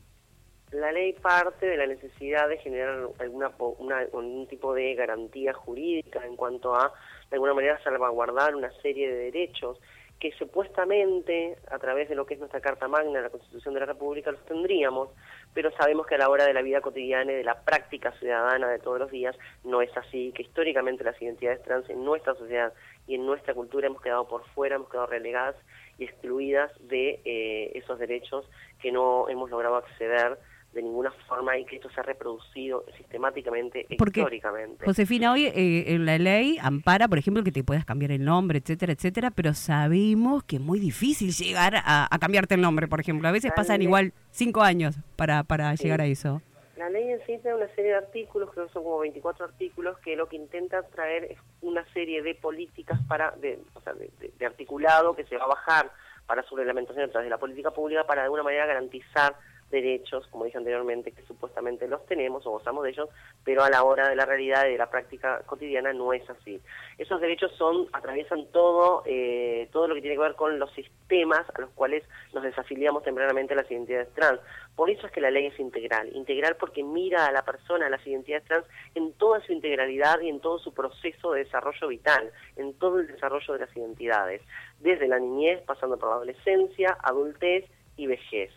La 0.72 0.90
ley 0.90 1.12
parte 1.12 1.66
de 1.66 1.76
la 1.76 1.86
necesidad 1.86 2.48
de 2.48 2.58
generar 2.58 3.08
alguna 3.20 3.52
una, 3.78 4.06
un 4.12 4.46
tipo 4.48 4.74
de 4.74 4.94
garantía 4.94 5.52
jurídica 5.52 6.24
en 6.26 6.34
cuanto 6.34 6.74
a, 6.74 6.92
de 7.30 7.36
alguna 7.36 7.54
manera, 7.54 7.80
salvaguardar 7.84 8.56
una 8.56 8.72
serie 8.82 9.08
de 9.08 9.30
derechos 9.30 9.78
que 10.24 10.32
supuestamente, 10.38 11.58
a 11.70 11.78
través 11.78 12.08
de 12.08 12.14
lo 12.14 12.24
que 12.24 12.32
es 12.32 12.40
nuestra 12.40 12.62
Carta 12.62 12.88
Magna, 12.88 13.20
la 13.20 13.28
Constitución 13.28 13.74
de 13.74 13.80
la 13.80 13.84
República, 13.84 14.30
los 14.30 14.42
tendríamos, 14.46 15.10
pero 15.52 15.70
sabemos 15.72 16.06
que 16.06 16.14
a 16.14 16.18
la 16.18 16.30
hora 16.30 16.46
de 16.46 16.54
la 16.54 16.62
vida 16.62 16.80
cotidiana 16.80 17.30
y 17.30 17.34
de 17.34 17.44
la 17.44 17.60
práctica 17.60 18.10
ciudadana 18.12 18.70
de 18.70 18.78
todos 18.78 18.98
los 18.98 19.10
días 19.10 19.36
no 19.64 19.82
es 19.82 19.94
así, 19.98 20.32
que 20.34 20.40
históricamente 20.40 21.04
las 21.04 21.20
identidades 21.20 21.62
trans 21.62 21.90
en 21.90 22.02
nuestra 22.06 22.34
sociedad 22.36 22.72
y 23.06 23.16
en 23.16 23.26
nuestra 23.26 23.52
cultura 23.52 23.86
hemos 23.86 24.00
quedado 24.00 24.26
por 24.26 24.46
fuera, 24.54 24.76
hemos 24.76 24.88
quedado 24.88 25.08
relegadas 25.08 25.56
y 25.98 26.04
excluidas 26.04 26.72
de 26.88 27.20
eh, 27.26 27.72
esos 27.74 27.98
derechos 27.98 28.48
que 28.80 28.92
no 28.92 29.28
hemos 29.28 29.50
logrado 29.50 29.76
acceder 29.76 30.38
de 30.74 30.82
ninguna 30.82 31.10
forma 31.28 31.56
y 31.56 31.64
que 31.64 31.76
esto 31.76 31.88
se 31.90 32.00
ha 32.00 32.02
reproducido 32.02 32.84
sistemáticamente, 32.96 33.86
Porque, 33.96 34.20
históricamente. 34.20 34.84
Josefina, 34.84 35.32
hoy 35.32 35.46
eh, 35.46 35.84
en 35.94 36.04
la 36.04 36.18
ley 36.18 36.58
ampara, 36.60 37.08
por 37.08 37.18
ejemplo, 37.18 37.42
que 37.44 37.52
te 37.52 37.62
puedas 37.64 37.84
cambiar 37.84 38.10
el 38.10 38.24
nombre, 38.24 38.58
etcétera, 38.58 38.92
etcétera, 38.92 39.30
pero 39.30 39.54
sabemos 39.54 40.42
que 40.44 40.56
es 40.56 40.62
muy 40.62 40.78
difícil 40.80 41.30
llegar 41.32 41.74
a, 41.76 42.08
a 42.10 42.18
cambiarte 42.18 42.54
el 42.54 42.60
nombre, 42.60 42.88
por 42.88 43.00
ejemplo. 43.00 43.28
A 43.28 43.32
veces 43.32 43.50
La 43.50 43.54
pasan 43.54 43.78
ley- 43.78 43.86
igual 43.86 44.12
cinco 44.30 44.62
años 44.62 44.96
para, 45.16 45.42
para 45.44 45.74
llegar 45.74 46.00
a 46.00 46.06
eso. 46.06 46.42
La 46.76 46.90
ley 46.90 47.08
en 47.12 47.18
sí 47.20 47.38
tiene 47.40 47.54
una 47.54 47.68
serie 47.68 47.92
de 47.92 47.96
artículos, 47.98 48.50
creo 48.52 48.66
que 48.66 48.72
son 48.72 48.82
como 48.82 48.98
24 48.98 49.44
artículos, 49.46 49.96
que 50.00 50.16
lo 50.16 50.28
que 50.28 50.36
intenta 50.36 50.82
traer 50.82 51.24
es 51.24 51.38
una 51.62 51.84
serie 51.92 52.20
de 52.22 52.34
políticas 52.34 52.98
para, 53.08 53.30
de, 53.32 53.60
o 53.74 53.80
sea, 53.80 53.94
de, 53.94 54.10
de- 54.20 54.32
de 54.36 54.46
articulado 54.46 55.14
que 55.14 55.24
se 55.24 55.36
va 55.36 55.44
a 55.44 55.48
bajar 55.48 55.90
para 56.26 56.42
su 56.42 56.56
reglamentación 56.56 57.04
a 57.04 57.08
través 57.12 57.26
de 57.26 57.30
la 57.30 57.38
política 57.38 57.70
pública 57.70 58.04
para 58.06 58.22
de 58.22 58.24
alguna 58.24 58.42
manera 58.42 58.66
garantizar 58.66 59.36
derechos, 59.74 60.26
como 60.28 60.44
dije 60.44 60.56
anteriormente, 60.56 61.12
que 61.12 61.22
supuestamente 61.22 61.88
los 61.88 62.06
tenemos 62.06 62.46
o 62.46 62.52
gozamos 62.52 62.84
de 62.84 62.90
ellos, 62.90 63.08
pero 63.44 63.62
a 63.62 63.70
la 63.70 63.82
hora 63.82 64.08
de 64.08 64.16
la 64.16 64.24
realidad 64.24 64.66
y 64.66 64.72
de 64.72 64.78
la 64.78 64.88
práctica 64.88 65.42
cotidiana 65.44 65.92
no 65.92 66.12
es 66.12 66.28
así. 66.30 66.60
Esos 66.96 67.20
derechos 67.20 67.52
son 67.58 67.88
atraviesan 67.92 68.46
todo 68.52 69.02
eh, 69.04 69.68
todo 69.72 69.88
lo 69.88 69.94
que 69.94 70.00
tiene 70.00 70.16
que 70.16 70.22
ver 70.22 70.34
con 70.36 70.58
los 70.58 70.72
sistemas 70.72 71.44
a 71.54 71.60
los 71.60 71.70
cuales 71.70 72.04
nos 72.32 72.44
desafiliamos 72.44 73.02
tempranamente 73.02 73.54
a 73.54 73.56
las 73.56 73.70
identidades 73.70 74.12
trans. 74.14 74.40
Por 74.76 74.90
eso 74.90 75.06
es 75.06 75.12
que 75.12 75.20
la 75.20 75.30
ley 75.30 75.46
es 75.46 75.58
integral, 75.58 76.14
integral 76.14 76.56
porque 76.56 76.82
mira 76.82 77.26
a 77.26 77.32
la 77.32 77.44
persona, 77.44 77.86
a 77.86 77.90
las 77.90 78.06
identidades 78.06 78.44
trans 78.44 78.66
en 78.94 79.12
toda 79.14 79.40
su 79.40 79.52
integralidad 79.52 80.20
y 80.20 80.28
en 80.28 80.40
todo 80.40 80.58
su 80.58 80.72
proceso 80.72 81.32
de 81.32 81.44
desarrollo 81.44 81.88
vital, 81.88 82.30
en 82.56 82.74
todo 82.74 83.00
el 83.00 83.06
desarrollo 83.06 83.54
de 83.54 83.60
las 83.60 83.76
identidades, 83.76 84.42
desde 84.80 85.08
la 85.08 85.18
niñez, 85.18 85.60
pasando 85.62 85.98
por 85.98 86.08
la 86.10 86.16
adolescencia, 86.16 86.96
adultez 87.02 87.64
y 87.96 88.06
vejez. 88.06 88.50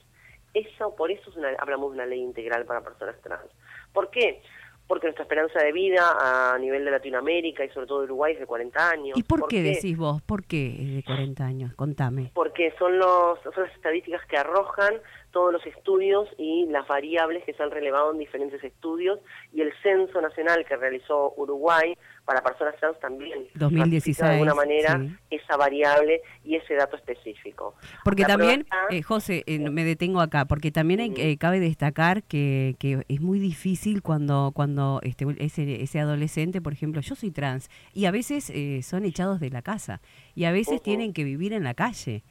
Eso, 0.54 0.96
por 0.96 1.12
eso 1.12 1.30
es 1.30 1.36
una- 1.38 1.56
hablamos 1.60 1.92
de 1.92 1.96
una 1.96 2.06
ley 2.06 2.22
integral 2.22 2.66
para 2.66 2.82
personas 2.82 3.16
trans. 3.22 3.46
¿Por 3.94 4.10
qué? 4.10 4.42
Porque 4.88 5.08
nuestra 5.08 5.24
esperanza 5.24 5.60
de 5.62 5.74
vida 5.74 6.54
a 6.54 6.58
nivel 6.58 6.86
de 6.86 6.92
Latinoamérica 6.92 7.66
y 7.66 7.70
sobre 7.70 7.88
todo 7.88 8.00
de 8.00 8.06
Uruguay 8.06 8.34
es 8.34 8.40
de 8.40 8.46
40 8.46 8.90
años. 8.90 9.18
¿Y 9.18 9.24
por 9.24 9.48
qué 9.48 9.62
decís 9.62 9.98
vos? 9.98 10.22
¿Por 10.22 10.46
qué 10.46 10.68
es 10.82 10.96
de 10.96 11.04
40 11.04 11.46
años? 11.46 11.74
Contame. 11.76 12.32
Porque 12.34 12.74
son, 12.80 12.98
los, 12.98 13.38
son 13.42 13.54
las 13.58 13.74
estadísticas 13.76 14.26
que 14.28 14.38
arrojan 14.38 14.96
todos 15.38 15.54
los 15.54 15.64
estudios 15.68 16.28
y 16.40 16.66
las 16.72 16.88
variables 16.88 17.44
que 17.44 17.54
se 17.54 17.62
han 17.62 17.70
relevado 17.70 18.12
en 18.12 18.18
diferentes 18.18 18.64
estudios 18.64 19.20
y 19.54 19.62
el 19.62 19.72
censo 19.84 20.20
nacional 20.20 20.66
que 20.68 20.76
realizó 20.76 21.32
Uruguay 21.38 21.96
para 22.26 22.42
personas 22.42 22.76
trans 22.80 23.00
también 23.00 23.46
2016, 23.54 24.18
ratifica 24.18 24.26
de 24.26 24.34
alguna 24.34 24.56
manera 24.56 25.00
sí. 25.00 25.16
esa 25.30 25.56
variable 25.56 26.22
y 26.44 26.56
ese 26.56 26.74
dato 26.74 26.96
específico. 26.96 27.76
Porque 28.04 28.24
La 28.24 28.30
también, 28.30 28.62
está- 28.62 28.88
eh, 28.90 29.04
José, 29.04 29.44
eh, 29.46 29.60
me 29.60 29.84
detengo 29.84 30.22
acá, 30.22 30.46
porque 30.46 30.72
también 30.72 31.02
hay- 31.02 31.14
eh, 31.18 31.38
cabe 31.38 31.60
destacar 31.60 32.24
que, 32.24 32.76
que 32.80 33.06
es 33.08 33.22
muy 33.22 33.38
difícil 33.38 34.02
cuando 34.02 34.52
cuando 34.56 35.02
este 35.04 35.28
ese, 35.38 35.84
ese 35.84 36.00
adolescente, 36.00 36.62
por 36.62 36.74
ejemplo, 36.74 37.00
yo 37.02 37.14
soy 37.14 37.30
trans, 37.30 37.70
y 37.94 38.06
a 38.06 38.12
veces 38.12 38.50
eh, 38.50 38.82
son 38.82 39.06
echados 39.06 39.40
de 39.40 39.52
la 39.52 39.62
casa, 39.62 40.02
y 40.34 40.46
a 40.46 40.52
veces 40.52 40.82
tienen 40.82 41.14
que 41.14 41.24
vivir 41.24 41.54
en 41.54 41.64
la 41.64 41.76
calle, 41.76 42.24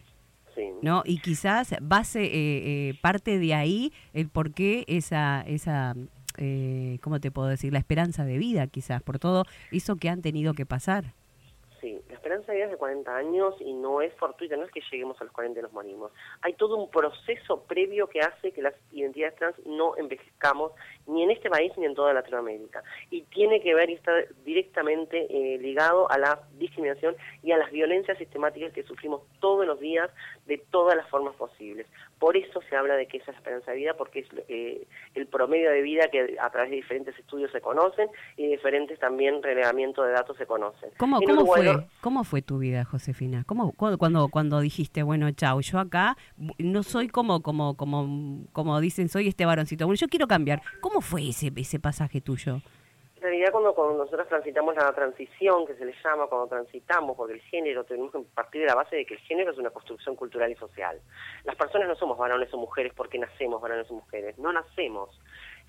sí. 0.56 0.72
¿no? 0.82 1.02
Y 1.04 1.20
quizás 1.20 1.76
base, 1.80 2.24
eh, 2.24 2.30
eh, 2.88 2.94
parte 3.00 3.38
de 3.38 3.54
ahí 3.54 3.92
el 4.12 4.28
por 4.28 4.52
qué 4.52 4.84
esa, 4.88 5.42
esa 5.46 5.94
eh, 6.38 6.98
¿cómo 7.02 7.20
te 7.20 7.30
puedo 7.30 7.48
decir? 7.48 7.72
La 7.72 7.78
esperanza 7.78 8.24
de 8.24 8.38
vida, 8.38 8.66
quizás, 8.66 9.02
por 9.02 9.18
todo 9.18 9.44
eso 9.72 9.96
que 9.96 10.08
han 10.08 10.22
tenido 10.22 10.54
que 10.54 10.66
pasar. 10.66 11.04
Sí, 11.80 12.00
la 12.08 12.14
esperanza 12.14 12.52
de 12.52 12.56
vida 12.56 12.64
es 12.66 12.70
de 12.72 12.78
40 12.78 13.16
años 13.16 13.54
y 13.60 13.72
no 13.72 14.00
es 14.00 14.12
fortuita, 14.14 14.56
no 14.56 14.64
es 14.64 14.70
que 14.70 14.80
lleguemos 14.90 15.20
a 15.20 15.24
los 15.24 15.32
40 15.32 15.60
y 15.60 15.62
nos 15.62 15.72
morimos. 15.72 16.10
Hay 16.42 16.54
todo 16.54 16.76
un 16.76 16.90
proceso 16.90 17.62
previo 17.64 18.08
que 18.08 18.20
hace 18.20 18.50
que 18.52 18.62
las 18.62 18.74
identidades 18.92 19.36
trans 19.36 19.66
no 19.66 19.96
envejezcamos 19.96 20.72
ni 21.06 21.22
en 21.22 21.30
este 21.30 21.50
país 21.50 21.72
ni 21.76 21.84
en 21.84 21.94
toda 21.94 22.14
Latinoamérica. 22.14 22.82
Y 23.10 23.22
tiene 23.22 23.60
que 23.60 23.74
ver 23.74 23.90
y 23.90 23.94
está 23.94 24.12
directamente 24.44 25.26
eh, 25.30 25.58
ligado 25.58 26.10
a 26.10 26.18
la 26.18 26.40
discriminación 26.58 27.14
y 27.42 27.52
a 27.52 27.58
las 27.58 27.70
violencias 27.70 28.18
sistemáticas 28.18 28.72
que 28.72 28.82
sufrimos 28.82 29.22
todos 29.40 29.66
los 29.66 29.78
días 29.78 30.10
de 30.46 30.58
todas 30.70 30.96
las 30.96 31.08
formas 31.08 31.34
posibles. 31.36 31.86
Por 32.18 32.36
eso 32.36 32.60
se 32.70 32.76
habla 32.76 32.94
de 32.94 33.06
que 33.08 33.18
esa 33.18 33.30
es 33.30 33.34
la 33.36 33.38
esperanza 33.38 33.70
de 33.72 33.76
vida, 33.78 33.94
porque 33.94 34.20
es 34.20 34.26
eh, 34.48 34.86
el 35.14 35.26
promedio 35.26 35.70
de 35.70 35.82
vida 35.82 36.08
que 36.10 36.36
a 36.40 36.50
través 36.50 36.70
de 36.70 36.76
diferentes 36.76 37.18
estudios 37.18 37.50
se 37.52 37.60
conocen 37.60 38.08
y 38.36 38.46
diferentes 38.46 38.98
también 38.98 39.42
relevamientos 39.42 40.06
de 40.06 40.12
datos 40.12 40.36
se 40.36 40.46
conocen. 40.46 40.90
¿Cómo, 40.98 41.20
cómo 41.20 41.32
Uruguay 41.42 41.62
fue? 41.64 41.74
no- 41.74 41.88
¿Cómo 42.00 42.24
fue 42.24 42.42
tu 42.42 42.58
vida, 42.58 42.84
Josefina? 42.84 43.42
¿Cómo, 43.46 43.72
cu- 43.72 43.98
cuando, 43.98 44.28
cuando 44.28 44.60
dijiste, 44.60 45.02
bueno, 45.02 45.30
chao, 45.32 45.60
yo 45.60 45.78
acá 45.78 46.16
no 46.58 46.82
soy 46.82 47.08
como, 47.08 47.42
como, 47.42 47.76
como, 47.76 48.44
como 48.52 48.80
dicen, 48.80 49.08
soy 49.08 49.28
este 49.28 49.44
varoncito. 49.44 49.84
Bueno, 49.86 49.98
yo 50.00 50.06
quiero 50.08 50.26
cambiar. 50.28 50.62
¿Cómo 50.80 51.00
fue 51.00 51.28
ese, 51.28 51.52
ese 51.56 51.80
pasaje 51.80 52.20
tuyo? 52.20 52.60
En 53.16 53.22
realidad 53.22 53.50
cuando, 53.50 53.72
nosotros 53.96 54.28
transitamos 54.28 54.74
la 54.76 54.92
transición, 54.92 55.66
que 55.66 55.74
se 55.74 55.86
le 55.86 55.94
llama, 56.04 56.26
cuando 56.26 56.48
transitamos, 56.48 57.16
porque 57.16 57.32
el 57.32 57.40
género, 57.40 57.84
tenemos 57.84 58.12
que 58.12 58.20
partir 58.34 58.60
de 58.60 58.66
la 58.66 58.74
base 58.74 58.96
de 58.96 59.06
que 59.06 59.14
el 59.14 59.20
género 59.20 59.52
es 59.52 59.58
una 59.58 59.70
construcción 59.70 60.16
cultural 60.16 60.50
y 60.50 60.54
social. 60.54 61.00
Las 61.44 61.56
personas 61.56 61.88
no 61.88 61.96
somos 61.96 62.18
varones 62.18 62.52
o 62.52 62.58
mujeres 62.58 62.92
porque 62.94 63.18
nacemos 63.18 63.62
varones 63.62 63.90
o 63.90 63.94
mujeres, 63.94 64.36
no 64.38 64.52
nacemos. 64.52 65.18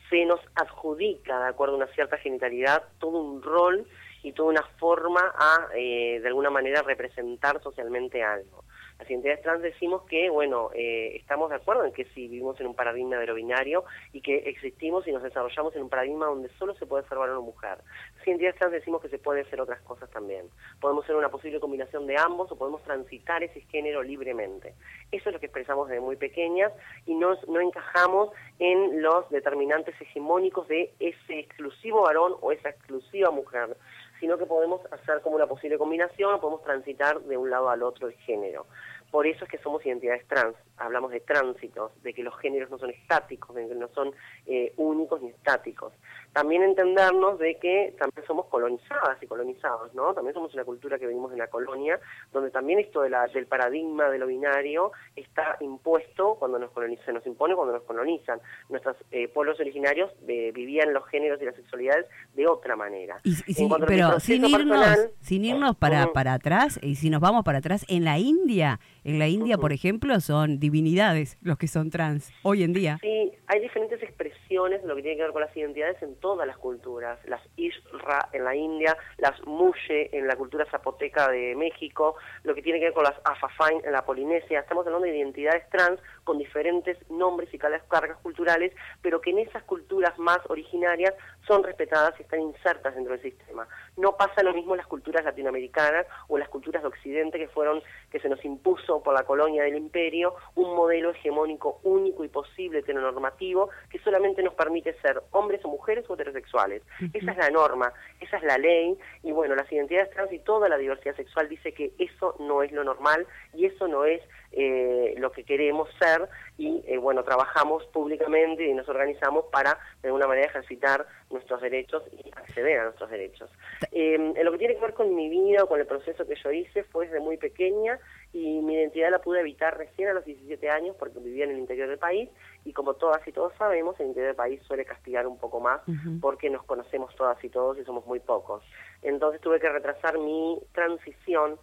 Se 0.09 0.25
nos 0.25 0.41
adjudica, 0.55 1.39
de 1.39 1.47
acuerdo 1.47 1.75
a 1.75 1.77
una 1.77 1.87
cierta 1.87 2.17
genitalidad, 2.17 2.83
todo 2.99 3.19
un 3.19 3.41
rol 3.41 3.87
y 4.23 4.33
toda 4.33 4.49
una 4.49 4.63
forma 4.77 5.33
a, 5.33 5.69
eh, 5.73 6.19
de 6.21 6.27
alguna 6.27 6.49
manera, 6.49 6.81
representar 6.81 7.61
socialmente 7.63 8.23
algo. 8.23 8.65
Las 8.99 9.09
identidades 9.09 9.41
trans 9.43 9.61
decimos 9.61 10.03
que, 10.03 10.29
bueno, 10.29 10.71
eh, 10.73 11.17
estamos 11.17 11.49
de 11.49 11.57
acuerdo 11.57 11.85
en 11.85 11.93
que 11.93 12.05
sí 12.05 12.27
vivimos 12.27 12.59
en 12.59 12.67
un 12.67 12.75
paradigma 12.75 13.17
de 13.17 13.27
lo 13.27 13.35
binario 13.35 13.83
y 14.11 14.21
que 14.21 14.37
existimos 14.49 15.07
y 15.07 15.11
nos 15.11 15.21
desarrollamos 15.21 15.75
en 15.75 15.83
un 15.83 15.89
paradigma 15.89 16.25
donde 16.25 16.49
solo 16.57 16.73
se 16.75 16.87
puede 16.87 17.07
ser 17.07 17.17
varón 17.17 17.37
o 17.37 17.41
mujer. 17.43 17.77
Las 18.17 18.27
identidades 18.27 18.57
trans 18.57 18.73
decimos 18.73 19.01
que 19.01 19.09
se 19.09 19.19
puede 19.19 19.41
hacer 19.41 19.61
otras 19.61 19.81
cosas 19.81 20.09
también. 20.09 20.49
Podemos 20.81 21.05
ser 21.05 21.15
una 21.15 21.29
posible 21.29 21.59
combinación 21.59 22.07
de 22.07 22.17
ambos 22.17 22.51
o 22.51 22.57
podemos 22.57 22.83
transitar 22.83 23.43
ese 23.43 23.61
género 23.61 24.01
libremente. 24.01 24.73
Eso 25.11 25.29
es 25.29 25.33
lo 25.33 25.39
que 25.39 25.45
expresamos 25.45 25.87
desde 25.87 26.01
muy 26.01 26.15
pequeñas 26.15 26.73
y 27.05 27.13
no, 27.13 27.37
no 27.47 27.61
encajamos 27.61 28.31
en 28.59 29.01
los 29.03 29.29
determinantes 29.29 29.93
hegemónicos 30.01 30.67
de 30.67 30.91
ese 30.99 31.39
exclusivo 31.39 32.01
varón 32.01 32.33
o 32.41 32.51
esa 32.51 32.69
exclusiva 32.69 33.29
mujer 33.29 33.77
sino 34.19 34.37
que 34.37 34.45
podemos 34.45 34.81
hacer 34.91 35.21
como 35.21 35.35
una 35.35 35.47
posible 35.47 35.77
combinación 35.77 36.33
o 36.33 36.41
podemos 36.41 36.63
transitar 36.63 37.19
de 37.21 37.37
un 37.37 37.49
lado 37.49 37.69
al 37.69 37.83
otro 37.83 38.07
el 38.07 38.13
género. 38.13 38.65
Por 39.11 39.25
eso 39.25 39.45
es 39.45 39.49
que 39.49 39.57
somos 39.59 39.85
identidades 39.85 40.27
trans, 40.27 40.55
hablamos 40.77 41.11
de 41.11 41.21
tránsitos, 41.21 41.91
de 42.03 42.13
que 42.13 42.23
los 42.23 42.37
géneros 42.39 42.69
no 42.69 42.77
son 42.77 42.89
estáticos, 42.89 43.55
de 43.55 43.67
que 43.67 43.75
no 43.75 43.87
son 43.89 44.11
eh, 44.45 44.73
únicos 44.75 45.21
ni 45.21 45.29
estáticos. 45.29 45.93
También 46.33 46.61
entendernos 46.61 47.39
de 47.39 47.57
que 47.57 47.95
también 47.97 48.27
somos 48.27 48.47
colonizadas 48.47 49.21
y 49.21 49.27
colonizados, 49.27 49.93
¿no? 49.93 50.13
También 50.13 50.33
somos 50.33 50.53
una 50.53 50.65
cultura 50.65 50.99
que 50.99 51.07
venimos 51.07 51.31
de 51.31 51.37
la 51.37 51.47
colonia, 51.47 51.99
donde 52.33 52.51
también 52.51 52.79
esto 52.79 53.01
de 53.01 53.09
la, 53.09 53.27
del 53.27 53.47
paradigma 53.47 54.09
de 54.09 54.19
lo 54.19 54.27
binario 54.27 54.91
está 55.15 55.55
impuesto 55.61 56.35
cuando 56.35 56.59
nos 56.59 56.71
coloniza, 56.71 57.05
se 57.05 57.13
nos 57.13 57.25
impone 57.25 57.55
cuando 57.55 57.73
nos 57.73 57.83
colonizan. 57.83 58.41
Nuestros 58.67 58.97
eh, 59.11 59.29
pueblos 59.29 59.59
originarios 59.59 60.11
eh, 60.27 60.51
vivían 60.53 60.93
los 60.93 61.05
géneros 61.07 61.41
y 61.41 61.45
las 61.45 61.55
sexualidades 61.55 62.07
de 62.35 62.45
otra 62.45 62.75
manera. 62.75 63.19
Y, 63.23 63.35
y 63.47 63.65
a 63.65 63.79
mi 63.79 64.01
pero 64.07 64.19
sin 64.19 64.45
irnos, 64.45 64.79
personal, 64.79 65.11
sin 65.21 65.45
irnos 65.45 65.75
para, 65.75 66.13
para 66.13 66.33
atrás, 66.33 66.79
y 66.81 66.95
si 66.95 67.09
nos 67.09 67.21
vamos 67.21 67.43
para 67.43 67.59
atrás, 67.59 67.85
en 67.87 68.03
la 68.03 68.19
India, 68.19 68.79
en 69.03 69.19
la 69.19 69.27
India, 69.27 69.57
por 69.57 69.73
ejemplo, 69.73 70.19
son 70.21 70.59
divinidades 70.59 71.37
los 71.41 71.57
que 71.57 71.67
son 71.67 71.89
trans, 71.89 72.31
hoy 72.43 72.63
en 72.63 72.73
día. 72.73 72.99
Sí, 73.01 73.31
hay 73.49 73.61
diferentes 73.61 74.03
expresiones 74.03 74.81
de 74.81 74.89
lo 74.89 74.95
que 74.97 75.03
tiene 75.03 75.15
que 75.15 75.23
ver 75.23 75.31
con 75.31 75.41
las 75.41 75.55
identidades 75.55 76.01
en 76.01 76.17
todas 76.17 76.45
las 76.45 76.57
culturas. 76.57 77.17
Las 77.27 77.41
Ishra 77.55 78.27
en 78.33 78.43
la 78.43 78.53
India, 78.53 78.97
las 79.17 79.41
Mushe 79.47 80.09
en 80.15 80.27
la 80.27 80.35
cultura 80.35 80.65
zapoteca 80.69 81.31
de 81.31 81.55
México, 81.55 82.17
lo 82.43 82.53
que 82.53 82.61
tiene 82.61 82.79
que 82.79 82.85
ver 82.85 82.93
con 82.93 83.05
las 83.05 83.15
Afafain 83.23 83.79
en 83.85 83.93
la 83.93 84.03
Polinesia. 84.03 84.59
Estamos 84.59 84.85
hablando 84.85 85.07
de 85.07 85.17
identidades 85.17 85.69
trans 85.69 86.01
con 86.25 86.37
diferentes 86.37 86.97
nombres 87.09 87.53
y 87.53 87.57
cargas 87.57 88.17
culturales, 88.21 88.73
pero 89.01 89.21
que 89.21 89.29
en 89.29 89.39
esas 89.39 89.63
culturas 89.63 90.19
más 90.19 90.39
originarias 90.49 91.13
son 91.47 91.63
respetadas 91.63 92.19
y 92.19 92.23
están 92.23 92.41
insertas 92.41 92.95
dentro 92.95 93.13
del 93.13 93.21
sistema. 93.21 93.65
No 93.95 94.17
pasa 94.17 94.43
lo 94.43 94.53
mismo 94.53 94.73
en 94.73 94.79
las 94.79 94.87
culturas 94.87 95.23
latinoamericanas 95.23 96.05
o 96.27 96.35
en 96.35 96.41
las 96.41 96.49
culturas 96.49 96.81
de 96.81 96.89
Occidente 96.89 97.39
que 97.39 97.47
fueron 97.47 97.81
que 98.11 98.19
se 98.19 98.27
nos 98.27 98.43
impuso 98.43 99.01
por 99.01 99.13
la 99.13 99.23
colonia 99.23 99.63
del 99.63 99.77
imperio 99.77 100.35
un 100.55 100.75
modelo 100.75 101.11
hegemónico 101.11 101.79
único 101.83 102.25
y 102.25 102.27
posible 102.27 102.79
heteronormativo 102.79 103.36
que 103.37 103.99
solamente 103.99 104.43
nos 104.43 104.53
permite 104.53 104.93
ser 105.01 105.21
hombres 105.31 105.63
o 105.63 105.69
mujeres 105.69 106.05
o 106.09 106.13
heterosexuales. 106.13 106.81
Esa 107.13 107.31
es 107.31 107.37
la 107.37 107.49
norma, 107.49 107.93
esa 108.19 108.37
es 108.37 108.43
la 108.43 108.57
ley 108.57 108.97
y 109.23 109.31
bueno, 109.31 109.55
las 109.55 109.71
identidades 109.71 110.09
trans 110.11 110.31
y 110.31 110.39
toda 110.39 110.69
la 110.69 110.77
diversidad 110.77 111.15
sexual 111.15 111.47
dice 111.47 111.73
que 111.73 111.93
eso 111.99 112.35
no 112.39 112.63
es 112.63 112.71
lo 112.71 112.83
normal 112.83 113.25
y 113.53 113.65
eso 113.65 113.87
no 113.87 114.05
es 114.05 114.21
eh, 114.59 115.13
lo 115.19 115.31
que 115.31 115.43
queremos 115.43 115.87
ser 115.99 116.27
y 116.57 116.83
eh, 116.87 116.97
bueno, 116.97 117.23
trabajamos 117.23 117.85
públicamente 117.93 118.67
y 118.67 118.73
nos 118.73 118.89
organizamos 118.89 119.45
para 119.51 119.77
de 120.01 120.07
alguna 120.07 120.25
manera 120.25 120.47
ejercitar 120.47 121.05
nuestros 121.29 121.61
derechos 121.61 122.01
y 122.11 122.31
acceder 122.31 122.79
a 122.79 122.85
nuestros 122.85 123.11
derechos. 123.11 123.51
Eh, 123.91 124.15
en 124.15 124.43
lo 124.43 124.51
que 124.51 124.57
tiene 124.57 124.73
que 124.73 124.81
ver 124.81 124.95
con 124.95 125.13
mi 125.13 125.29
vida 125.29 125.63
o 125.63 125.67
con 125.67 125.79
el 125.79 125.85
proceso 125.85 126.25
que 126.25 126.33
yo 126.43 126.51
hice 126.51 126.83
fue 126.85 127.05
desde 127.05 127.19
muy 127.19 127.37
pequeña 127.37 127.99
y 128.33 128.61
mi 128.61 128.73
identidad 128.73 129.11
la 129.11 129.19
pude 129.19 129.41
evitar 129.41 129.77
recién 129.77 130.09
a 130.09 130.13
los 130.13 130.25
17 130.25 130.67
años 130.71 130.95
porque 130.97 131.19
vivía 131.19 131.43
en 131.43 131.51
el 131.51 131.59
interior 131.59 131.87
del 131.87 131.99
país 131.99 132.27
y 132.65 132.73
como 132.73 132.95
todas 132.95 133.25
y 133.27 133.31
todos 133.31 133.53
sabemos, 133.59 133.99
el 133.99 134.07
interior 134.07 134.29
del 134.29 134.37
país 134.37 134.59
suele 134.63 134.85
castigar 134.85 135.27
un 135.27 135.37
poco 135.37 135.59
más 135.59 135.81
porque 136.19 136.49
nos 136.49 136.63
conocemos 136.63 137.15
todas 137.15 137.41
y 137.43 137.49
todos 137.49 137.77
y 137.77 137.83
somos 137.83 138.07
muy 138.07 138.19
pocos. 138.21 138.63
Entonces 139.03 139.39
tuve 139.39 139.59
que 139.59 139.69
retrasar 139.69 140.17
mi 140.17 140.59
transición 140.73 141.59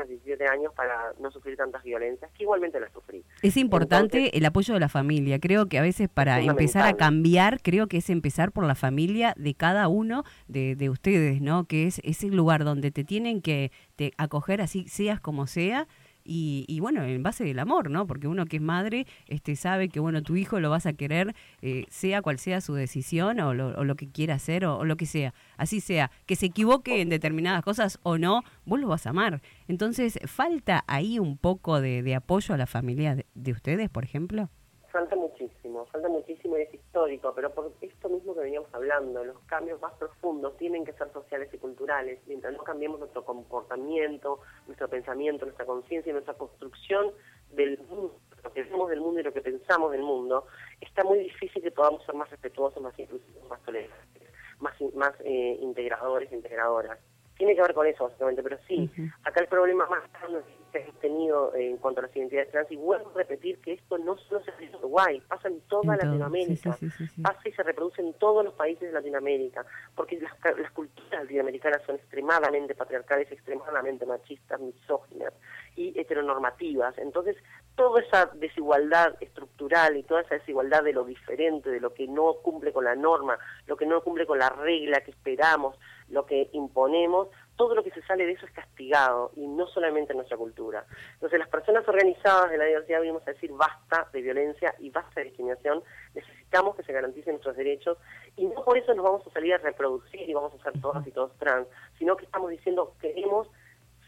17 0.00 0.46
años 0.46 0.72
para 0.74 1.12
no 1.20 1.30
sufrir 1.30 1.56
tantas 1.56 1.82
violencias, 1.82 2.30
que 2.32 2.44
igualmente 2.44 2.80
las 2.80 2.92
sufrí. 2.92 3.24
Es 3.42 3.56
importante 3.56 4.36
el 4.36 4.44
apoyo 4.44 4.74
de 4.74 4.80
la 4.80 4.88
familia. 4.88 5.38
Creo 5.38 5.66
que 5.66 5.78
a 5.78 5.82
veces 5.82 6.08
para 6.08 6.40
empezar 6.40 6.86
a 6.86 6.94
cambiar, 6.94 7.60
creo 7.62 7.86
que 7.86 7.98
es 7.98 8.10
empezar 8.10 8.52
por 8.52 8.64
la 8.64 8.74
familia 8.74 9.34
de 9.36 9.54
cada 9.54 9.88
uno 9.88 10.24
de, 10.48 10.76
de 10.76 10.90
ustedes, 10.90 11.40
¿no? 11.40 11.64
Que 11.64 11.86
es 11.86 12.00
ese 12.04 12.28
lugar 12.28 12.64
donde 12.64 12.90
te 12.90 13.04
tienen 13.04 13.42
que 13.42 13.70
te 13.96 14.12
acoger 14.16 14.60
así, 14.60 14.86
seas 14.88 15.20
como 15.20 15.46
sea, 15.46 15.86
y, 16.24 16.64
y, 16.68 16.80
bueno, 16.80 17.02
en 17.04 17.22
base 17.22 17.44
del 17.44 17.58
amor, 17.58 17.90
¿no? 17.90 18.06
Porque 18.06 18.28
uno 18.28 18.46
que 18.46 18.56
es 18.56 18.62
madre 18.62 19.06
este, 19.26 19.56
sabe 19.56 19.88
que, 19.88 20.00
bueno, 20.00 20.22
tu 20.22 20.36
hijo 20.36 20.60
lo 20.60 20.70
vas 20.70 20.86
a 20.86 20.92
querer, 20.92 21.34
eh, 21.60 21.84
sea 21.88 22.22
cual 22.22 22.38
sea 22.38 22.60
su 22.60 22.74
decisión 22.74 23.40
o 23.40 23.54
lo, 23.54 23.68
o 23.78 23.84
lo 23.84 23.96
que 23.96 24.08
quiera 24.08 24.34
hacer 24.34 24.64
o, 24.64 24.84
lo 24.84 24.96
que 24.96 25.06
sea. 25.06 25.34
Así 25.56 25.80
sea, 25.80 26.10
que 26.26 26.36
se 26.36 26.46
equivoque 26.46 27.00
en 27.00 27.08
determinadas 27.08 27.62
cosas 27.62 27.98
o 28.02 28.18
no, 28.18 28.42
vos 28.64 28.80
lo 28.80 28.88
vas 28.88 29.06
a 29.06 29.10
amar. 29.10 29.42
Entonces, 29.68 30.18
¿falta 30.26 30.84
ahí 30.86 31.18
un 31.18 31.36
poco 31.36 31.80
de, 31.80 32.02
de 32.02 32.14
apoyo 32.14 32.54
a 32.54 32.58
la 32.58 32.66
familia 32.66 33.14
de, 33.14 33.26
de 33.34 33.52
ustedes, 33.52 33.90
por 33.90 34.04
ejemplo? 34.04 34.50
Falta 34.92 35.16
muchísimo, 35.16 35.86
falta 35.86 36.06
muchísimo 36.10 36.58
y 36.58 36.62
es 36.62 36.74
histórico, 36.74 37.32
pero 37.34 37.50
por 37.54 37.72
esto 37.80 38.10
mismo 38.10 38.34
que 38.34 38.40
veníamos 38.40 38.68
hablando, 38.74 39.24
los 39.24 39.38
cambios 39.46 39.80
más 39.80 39.94
profundos 39.94 40.54
tienen 40.58 40.84
que 40.84 40.92
ser 40.92 41.10
sociales 41.14 41.48
y 41.54 41.56
culturales. 41.56 42.20
Mientras 42.26 42.52
no 42.52 42.62
cambiemos 42.62 42.98
nuestro 43.00 43.24
comportamiento, 43.24 44.40
nuestro 44.66 44.88
pensamiento, 44.88 45.46
nuestra 45.46 45.64
conciencia, 45.64 46.12
nuestra 46.12 46.34
construcción 46.34 47.10
del 47.52 47.78
mundo, 47.88 48.20
lo 48.44 48.52
que 48.52 48.64
vemos 48.64 48.90
del 48.90 49.00
mundo 49.00 49.20
y 49.20 49.22
lo 49.22 49.32
que 49.32 49.40
pensamos 49.40 49.92
del 49.92 50.02
mundo, 50.02 50.44
está 50.78 51.04
muy 51.04 51.20
difícil 51.20 51.62
que 51.62 51.70
podamos 51.70 52.04
ser 52.04 52.14
más 52.14 52.28
respetuosos, 52.28 52.82
más 52.82 52.98
inclusivos, 52.98 53.48
más 53.48 53.62
tolerantes, 53.62 54.30
más, 54.58 54.74
más 54.94 55.14
eh, 55.20 55.56
integradores, 55.58 56.30
integradoras. 56.30 56.98
Tiene 57.38 57.54
que 57.54 57.62
ver 57.62 57.72
con 57.72 57.86
eso, 57.86 58.04
básicamente, 58.04 58.42
pero 58.42 58.58
sí, 58.68 58.90
uh 58.94 59.00
-huh. 59.00 59.12
acá 59.24 59.40
el 59.40 59.48
problema 59.48 59.86
más 59.86 60.02
grande 60.12 60.42
que 60.72 60.78
hemos 60.80 60.98
tenido 61.00 61.54
en 61.54 61.76
cuanto 61.76 62.00
a 62.00 62.04
las 62.04 62.16
identidades 62.16 62.50
trans, 62.50 62.70
y 62.72 62.76
vuelvo 62.76 63.10
a 63.10 63.18
repetir 63.18 63.58
que 63.60 63.74
esto 63.74 63.98
no 63.98 64.16
solo 64.16 64.42
se 64.42 64.50
hace 64.50 64.64
en 64.64 64.74
Uruguay, 64.76 65.22
pasa 65.28 65.48
en 65.48 65.60
toda 65.62 65.94
en 65.94 66.00
Latinoamérica, 66.00 66.72
sí, 66.72 66.90
sí, 66.90 67.06
sí, 67.06 67.22
pasa 67.22 67.48
y 67.48 67.52
se 67.52 67.62
reproduce 67.62 68.00
en 68.00 68.14
todos 68.14 68.44
los 68.44 68.54
países 68.54 68.88
de 68.88 68.92
Latinoamérica, 68.92 69.64
porque 69.94 70.20
las, 70.20 70.32
las 70.58 70.72
culturas 70.72 71.22
latinoamericanas 71.22 71.82
son 71.86 71.96
extremadamente 71.96 72.74
patriarcales, 72.74 73.30
extremadamente 73.30 74.06
machistas, 74.06 74.60
misóginas 74.60 75.32
y 75.76 75.98
heteronormativas. 75.98 76.96
Entonces, 76.98 77.36
toda 77.76 78.00
esa 78.00 78.26
desigualdad 78.34 79.14
estructural 79.20 79.96
y 79.96 80.02
toda 80.02 80.22
esa 80.22 80.36
desigualdad 80.36 80.82
de 80.82 80.92
lo 80.92 81.04
diferente, 81.04 81.70
de 81.70 81.80
lo 81.80 81.94
que 81.94 82.06
no 82.06 82.34
cumple 82.42 82.72
con 82.72 82.84
la 82.84 82.94
norma, 82.94 83.38
lo 83.66 83.76
que 83.76 83.86
no 83.86 84.02
cumple 84.02 84.26
con 84.26 84.38
la 84.38 84.50
regla 84.50 85.00
que 85.00 85.10
esperamos, 85.10 85.76
lo 86.08 86.26
que 86.26 86.50
imponemos, 86.52 87.28
todo 87.62 87.76
lo 87.76 87.84
que 87.84 87.92
se 87.92 88.02
sale 88.02 88.26
de 88.26 88.32
eso 88.32 88.44
es 88.44 88.50
castigado 88.50 89.30
y 89.36 89.46
no 89.46 89.68
solamente 89.68 90.12
en 90.12 90.16
nuestra 90.16 90.36
cultura. 90.36 90.84
Entonces 91.14 91.38
las 91.38 91.48
personas 91.48 91.86
organizadas 91.86 92.50
de 92.50 92.58
la 92.58 92.64
diversidad 92.64 92.98
venimos 92.98 93.22
a 93.28 93.30
decir 93.30 93.52
basta 93.52 94.08
de 94.12 94.20
violencia 94.20 94.74
y 94.80 94.90
basta 94.90 95.20
de 95.20 95.26
discriminación, 95.26 95.80
necesitamos 96.12 96.74
que 96.74 96.82
se 96.82 96.92
garanticen 96.92 97.34
nuestros 97.34 97.56
derechos 97.56 97.98
y 98.34 98.46
no 98.46 98.64
por 98.64 98.76
eso 98.76 98.92
nos 98.94 99.04
vamos 99.04 99.24
a 99.24 99.30
salir 99.30 99.54
a 99.54 99.58
reproducir 99.58 100.28
y 100.28 100.34
vamos 100.34 100.52
a 100.54 100.62
ser 100.64 100.80
todas 100.80 101.06
y 101.06 101.12
todos 101.12 101.38
trans, 101.38 101.68
sino 102.00 102.16
que 102.16 102.24
estamos 102.24 102.50
diciendo 102.50 102.96
queremos 103.00 103.48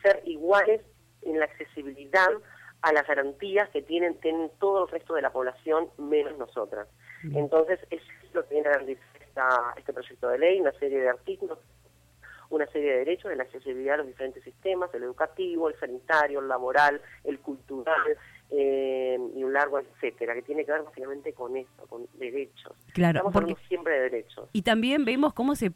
ser 0.03 0.21
iguales 0.25 0.81
en 1.23 1.39
la 1.39 1.45
accesibilidad 1.45 2.31
a 2.83 2.93
las 2.93 3.07
garantías 3.07 3.71
que 3.71 3.83
tienen, 3.83 4.19
tienen 4.19 4.51
todo 4.59 4.87
el 4.87 4.91
resto 4.91 5.15
de 5.15 5.23
la 5.23 5.31
población 5.31 5.91
menos 5.97 6.37
nosotras. 6.39 6.89
Entonces, 7.23 7.79
eso 7.89 8.05
es 8.25 8.35
lo 8.35 8.45
que 8.47 8.55
viene 8.55 8.69
a 8.69 8.73
garantizar 8.73 9.05
este 9.77 9.93
proyecto 9.93 10.29
de 10.29 10.39
ley, 10.39 10.61
una 10.61 10.73
serie 10.73 11.01
de 11.01 11.09
artículos 11.09 11.59
una 12.51 12.67
serie 12.67 12.93
de 12.93 12.99
derechos 12.99 13.31
de 13.31 13.37
la 13.37 13.45
accesibilidad 13.45 13.95
a 13.95 13.99
los 13.99 14.07
diferentes 14.07 14.43
sistemas, 14.43 14.93
el 14.95 15.03
educativo, 15.03 15.69
el 15.69 15.79
sanitario, 15.79 16.41
el 16.41 16.49
laboral, 16.49 17.01
el 17.25 17.39
cultural 17.41 18.17
eh, 18.51 19.19
y 19.35 19.43
un 19.43 19.53
largo 19.53 19.79
etcétera, 19.79 20.35
que 20.35 20.43
tiene 20.43 20.65
que 20.65 20.73
ver 20.73 20.83
básicamente 20.83 21.33
con 21.33 21.57
eso, 21.57 21.87
con 21.89 22.07
derechos. 22.15 22.73
Claro, 22.93 23.19
Estamos 23.19 23.33
porque, 23.33 23.53
hablando 23.53 23.69
siempre 23.69 23.95
de 23.95 24.01
derechos. 24.01 24.49
Y 24.53 24.63
también 24.63 25.05
vemos 25.05 25.33
cómo 25.33 25.55
se 25.55 25.71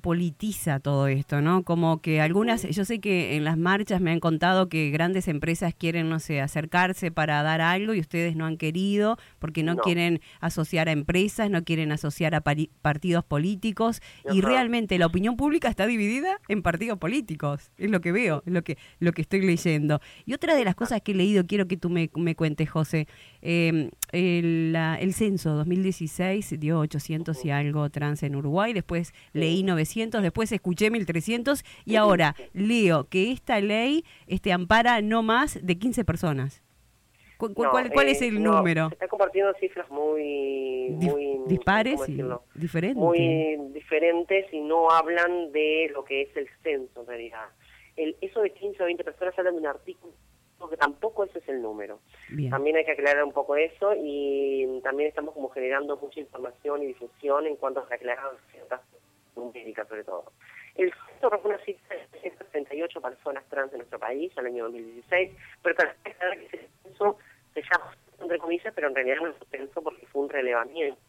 politiza 0.00 0.80
todo 0.80 1.06
esto, 1.06 1.40
¿no? 1.40 1.62
Como 1.64 2.00
que 2.00 2.20
algunas, 2.20 2.62
yo 2.62 2.84
sé 2.84 3.00
que 3.00 3.36
en 3.36 3.44
las 3.44 3.56
marchas 3.56 4.00
me 4.00 4.10
han 4.10 4.20
contado 4.20 4.68
que 4.68 4.90
grandes 4.90 5.28
empresas 5.28 5.74
quieren, 5.74 6.08
no 6.08 6.18
sé, 6.20 6.40
acercarse 6.40 7.10
para 7.10 7.42
dar 7.42 7.60
algo 7.60 7.94
y 7.94 8.00
ustedes 8.00 8.36
no 8.36 8.46
han 8.46 8.56
querido 8.56 9.16
porque 9.38 9.62
no, 9.62 9.74
no. 9.74 9.82
quieren 9.82 10.20
asociar 10.40 10.88
a 10.88 10.92
empresas, 10.92 11.50
no 11.50 11.64
quieren 11.64 11.92
asociar 11.92 12.34
a 12.34 12.42
partidos 12.42 13.24
políticos 13.24 14.00
Ajá. 14.24 14.34
y 14.34 14.40
realmente 14.40 14.98
la 14.98 15.06
opinión 15.06 15.36
pública 15.36 15.68
está 15.68 15.86
dividida 15.86 16.38
en 16.48 16.62
partidos 16.62 16.98
políticos, 16.98 17.70
es 17.78 17.90
lo 17.90 18.00
que 18.00 18.12
veo, 18.12 18.42
es 18.46 18.52
lo 18.52 18.62
que, 18.62 18.76
lo 18.98 19.12
que 19.12 19.22
estoy 19.22 19.40
leyendo. 19.40 20.00
Y 20.26 20.34
otra 20.34 20.54
de 20.54 20.64
las 20.64 20.74
cosas 20.74 21.00
que 21.00 21.12
he 21.12 21.14
leído, 21.14 21.46
quiero 21.46 21.66
que 21.66 21.76
tú 21.76 21.90
me, 21.90 22.10
me 22.14 22.34
cuentes, 22.34 22.68
José, 22.68 23.06
eh, 23.42 23.90
el, 24.12 24.76
el 24.76 25.14
censo 25.14 25.54
2016 25.54 26.58
dio 26.58 26.80
800 26.80 27.44
y 27.44 27.50
algo 27.50 27.88
trans 27.90 28.22
en 28.22 28.36
Uruguay, 28.36 28.72
después 28.72 29.12
leí 29.32 29.62
900, 29.62 30.22
después 30.22 30.52
escuché 30.52 30.90
1300 30.90 31.64
y 31.84 31.96
ahora 31.96 32.34
leo 32.52 33.08
que 33.08 33.32
esta 33.32 33.60
ley 33.60 34.04
este, 34.26 34.52
ampara 34.52 35.00
no 35.00 35.22
más 35.22 35.58
de 35.62 35.78
15 35.78 36.04
personas. 36.04 36.62
¿Cu 37.38 37.48
no, 37.48 37.54
¿Cuál, 37.54 37.90
cuál 37.90 38.08
eh, 38.08 38.10
es 38.10 38.20
el 38.20 38.42
no, 38.42 38.58
número? 38.58 38.88
Se 38.88 38.94
está 38.94 39.08
compartiendo 39.08 39.54
cifras 39.54 39.90
muy, 39.90 40.90
muy 40.90 41.40
dispares 41.46 42.06
y 42.06 42.22
diferentes. 42.54 43.02
Muy 43.02 43.56
diferentes 43.72 44.52
y 44.52 44.60
no 44.60 44.90
hablan 44.90 45.50
de 45.52 45.90
lo 45.94 46.04
que 46.04 46.22
es 46.22 46.36
el 46.36 46.46
censo 46.62 47.00
en 47.00 47.06
realidad. 47.06 47.48
El, 47.96 48.14
eso 48.20 48.42
de 48.42 48.52
15 48.52 48.82
o 48.82 48.86
20 48.86 49.04
personas 49.04 49.38
hablan 49.38 49.54
de 49.54 49.60
un 49.60 49.66
artículo 49.66 50.12
que 50.68 50.76
tampoco 50.76 51.24
ese 51.24 51.38
es 51.38 51.48
el 51.48 51.62
número. 51.62 52.00
Bien. 52.32 52.50
También 52.50 52.76
hay 52.76 52.84
que 52.84 52.92
aclarar 52.92 53.24
un 53.24 53.32
poco 53.32 53.56
eso 53.56 53.92
y 53.96 54.80
también 54.82 55.08
estamos 55.08 55.34
como 55.34 55.48
generando 55.50 55.96
mucha 55.96 56.20
información 56.20 56.82
y 56.82 56.86
difusión 56.86 57.46
en 57.46 57.56
cuanto 57.56 57.80
a 57.80 57.94
aclarar 57.94 58.30
ciertas 58.52 58.80
numéricas 59.36 59.88
sobre 59.88 60.04
todo. 60.04 60.32
El 60.76 60.92
censo 60.92 61.26
arrojó 61.26 61.48
una 61.48 61.58
cifra 61.58 61.96
de 61.96 62.06
338 62.20 63.00
personas 63.00 63.44
trans 63.48 63.72
en 63.72 63.78
nuestro 63.78 63.98
país 63.98 64.32
en 64.36 64.46
el 64.46 64.52
año 64.52 64.64
2016, 64.64 65.30
pero 65.62 65.74
para 65.74 65.90
aclarar 65.90 66.38
que 66.38 66.46
ese 66.46 66.68
censo 66.82 67.18
se 67.54 67.62
llama 67.62 67.96
entre 68.20 68.38
comillas, 68.38 68.72
pero 68.74 68.88
en 68.88 68.94
realidad 68.94 69.16
no 69.22 69.28
es 69.28 69.40
un 69.40 69.48
censo 69.48 69.82
porque 69.82 70.06
fue 70.06 70.22
un 70.22 70.28
relevamiento, 70.28 71.00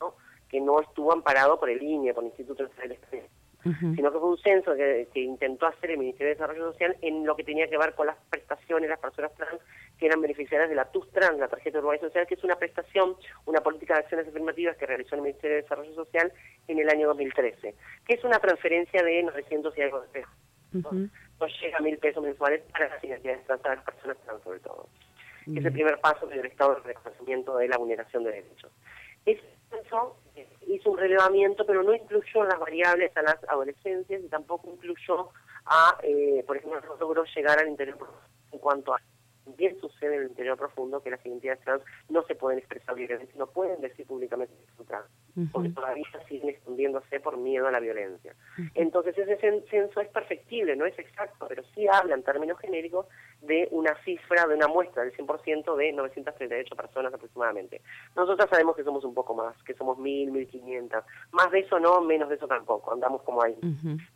¿no? 0.00 0.14
que 0.48 0.60
no 0.60 0.80
estuvo 0.80 1.12
amparado 1.12 1.58
por 1.58 1.70
el 1.70 1.82
INE, 1.82 2.12
por 2.12 2.24
el 2.24 2.30
Instituto 2.30 2.64
Nacional 2.64 2.88
de 3.10 3.22
-huh. 3.64 3.96
sino 3.96 4.12
que 4.12 4.18
fue 4.18 4.28
un 4.28 4.38
censo 4.38 4.74
que, 4.74 5.08
que, 5.12 5.20
intentó 5.20 5.66
hacer 5.66 5.90
el 5.90 5.98
Ministerio 5.98 6.28
de 6.28 6.34
Desarrollo 6.34 6.72
Social 6.72 6.96
en 7.02 7.26
lo 7.26 7.36
que 7.36 7.44
tenía 7.44 7.68
que 7.68 7.78
ver 7.78 7.94
con 7.94 8.06
las 8.06 8.16
prestaciones 8.30 8.82
de 8.82 8.88
las 8.88 9.00
personas 9.00 9.34
trans 9.34 9.60
que 9.98 10.06
eran 10.06 10.20
beneficiarias 10.20 10.68
de 10.68 10.76
la 10.76 10.90
TUS 10.90 11.10
Trans, 11.10 11.38
la 11.38 11.48
tarjeta 11.48 11.72
de 11.72 11.78
Uruguay 11.78 11.98
Social, 11.98 12.26
que 12.26 12.34
es 12.34 12.44
una 12.44 12.56
prestación, 12.56 13.16
una 13.46 13.60
política 13.60 13.94
de 13.94 14.00
acciones 14.00 14.28
afirmativas 14.28 14.76
que 14.76 14.86
realizó 14.86 15.14
el 15.14 15.22
Ministerio 15.22 15.56
de 15.56 15.62
Desarrollo 15.62 15.94
Social 15.94 16.32
en 16.68 16.78
el 16.78 16.88
año 16.88 17.08
2013, 17.08 17.74
que 18.06 18.14
es 18.14 18.24
una 18.24 18.38
transferencia 18.38 19.02
de 19.02 19.22
900 19.22 19.76
y 19.76 19.82
algo 19.82 20.00
de 20.02 20.08
pesos. 20.08 20.32
Uh 20.74 20.78
-huh. 20.78 21.10
No 21.40 21.46
llega 21.46 21.78
a 21.78 21.80
mil 21.80 21.98
pesos 21.98 22.22
mensuales 22.22 22.62
para 22.72 22.88
las 22.88 23.02
identidades 23.02 23.44
trans, 23.46 23.62
para 23.62 23.76
las 23.76 23.84
personas 23.84 24.16
trans 24.24 24.42
sobre 24.42 24.60
todo. 24.60 24.88
Uh 25.46 25.50
-huh. 25.50 25.58
Es 25.58 25.64
el 25.64 25.72
primer 25.72 25.98
paso 26.00 26.26
del 26.26 26.44
Estado 26.44 26.74
de 26.74 26.80
reconocimiento 26.82 27.56
de 27.56 27.68
la 27.68 27.78
vulneración 27.78 28.24
de 28.24 28.32
derechos. 28.32 28.72
Ese 29.24 29.42
censo 29.70 30.16
hizo 30.66 30.90
un 30.90 30.98
relevamiento, 30.98 31.64
pero 31.66 31.82
no 31.82 31.94
incluyó 31.94 32.44
las 32.44 32.58
variables 32.58 33.16
a 33.16 33.22
las 33.22 33.36
adolescencias 33.48 34.22
y 34.22 34.28
tampoco 34.28 34.70
incluyó 34.70 35.30
a, 35.64 35.98
eh, 36.02 36.44
por 36.46 36.56
ejemplo, 36.56 36.80
no 36.80 36.96
logró 36.96 37.24
llegar 37.24 37.58
al 37.58 37.68
interior 37.68 37.98
en 38.52 38.58
cuanto 38.58 38.94
a 38.94 39.00
bien 39.56 39.78
sucede 39.80 40.16
en 40.16 40.22
el 40.22 40.28
interior 40.28 40.56
profundo 40.56 41.02
que 41.02 41.10
las 41.10 41.24
identidades 41.24 41.60
trans 41.60 41.82
no 42.08 42.22
se 42.22 42.34
pueden 42.34 42.58
expresar 42.58 42.96
libremente, 42.96 43.32
no 43.36 43.46
pueden 43.46 43.80
decir 43.80 44.06
públicamente 44.06 44.54
que 44.54 44.76
son 44.76 44.86
trans, 44.86 45.06
uh 45.36 45.40
-huh. 45.40 45.50
porque 45.52 45.68
todavía 45.70 46.04
siguen 46.28 46.50
escondiéndose 46.50 47.20
por 47.20 47.36
miedo 47.36 47.66
a 47.66 47.70
la 47.70 47.80
violencia. 47.80 48.34
Uh 48.58 48.62
-huh. 48.62 48.70
Entonces 48.74 49.16
ese 49.18 49.36
censo 49.70 50.00
es 50.00 50.08
perfectible, 50.08 50.76
no 50.76 50.86
es 50.86 50.98
exacto, 50.98 51.46
pero 51.48 51.62
sí 51.74 51.86
habla 51.86 52.14
en 52.14 52.22
términos 52.22 52.58
genéricos 52.58 53.06
de 53.42 53.68
una 53.70 53.94
cifra, 54.04 54.46
de 54.46 54.54
una 54.54 54.68
muestra 54.68 55.04
del 55.04 55.12
100% 55.12 55.76
de 55.76 55.92
938 55.92 56.74
personas 56.74 57.12
aproximadamente. 57.14 57.80
Nosotros 58.14 58.48
sabemos 58.50 58.76
que 58.76 58.84
somos 58.84 59.04
un 59.04 59.14
poco 59.14 59.34
más, 59.34 59.54
que 59.64 59.74
somos 59.74 59.98
1.000, 59.98 60.30
1.500. 60.30 61.04
Más 61.32 61.50
de 61.50 61.60
eso 61.60 61.78
no, 61.78 62.00
menos 62.00 62.28
de 62.28 62.36
eso 62.36 62.46
tampoco, 62.46 62.92
andamos 62.92 63.22
como 63.22 63.42
ahí. 63.42 63.56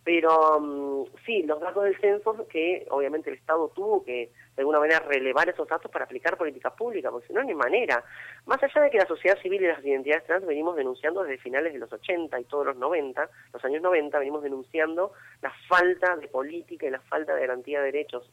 Pero 0.04 0.60
mm, 0.60 1.04
sí, 1.26 1.42
los 1.42 1.60
datos 1.60 1.84
del 1.84 1.98
censo 2.00 2.46
que 2.48 2.86
obviamente 2.90 3.30
el 3.30 3.36
Estado 3.36 3.68
tuvo 3.74 4.02
que 4.04 4.30
de 4.60 4.62
alguna 4.62 4.80
manera 4.80 5.00
relevar 5.00 5.48
esos 5.48 5.66
datos 5.66 5.90
para 5.90 6.04
aplicar 6.04 6.36
políticas 6.36 6.74
públicas, 6.74 7.10
porque 7.10 7.28
si 7.28 7.32
no, 7.32 7.42
ni 7.42 7.54
manera. 7.54 8.04
Más 8.44 8.62
allá 8.62 8.82
de 8.82 8.90
que 8.90 8.98
la 8.98 9.06
sociedad 9.06 9.40
civil 9.40 9.62
y 9.62 9.66
las 9.66 9.82
identidades 9.82 10.26
trans 10.26 10.44
venimos 10.44 10.76
denunciando 10.76 11.09
desde 11.14 11.38
finales 11.38 11.72
de 11.72 11.78
los 11.78 11.92
80 11.92 12.40
y 12.40 12.44
todos 12.44 12.66
los 12.66 12.76
90, 12.76 13.28
los 13.52 13.64
años 13.64 13.82
90, 13.82 14.18
venimos 14.18 14.42
denunciando 14.42 15.12
la 15.42 15.52
falta 15.68 16.16
de 16.16 16.28
política 16.28 16.86
y 16.86 16.90
la 16.90 17.00
falta 17.00 17.34
de 17.34 17.40
garantía 17.40 17.80
de 17.80 17.86
derechos 17.86 18.30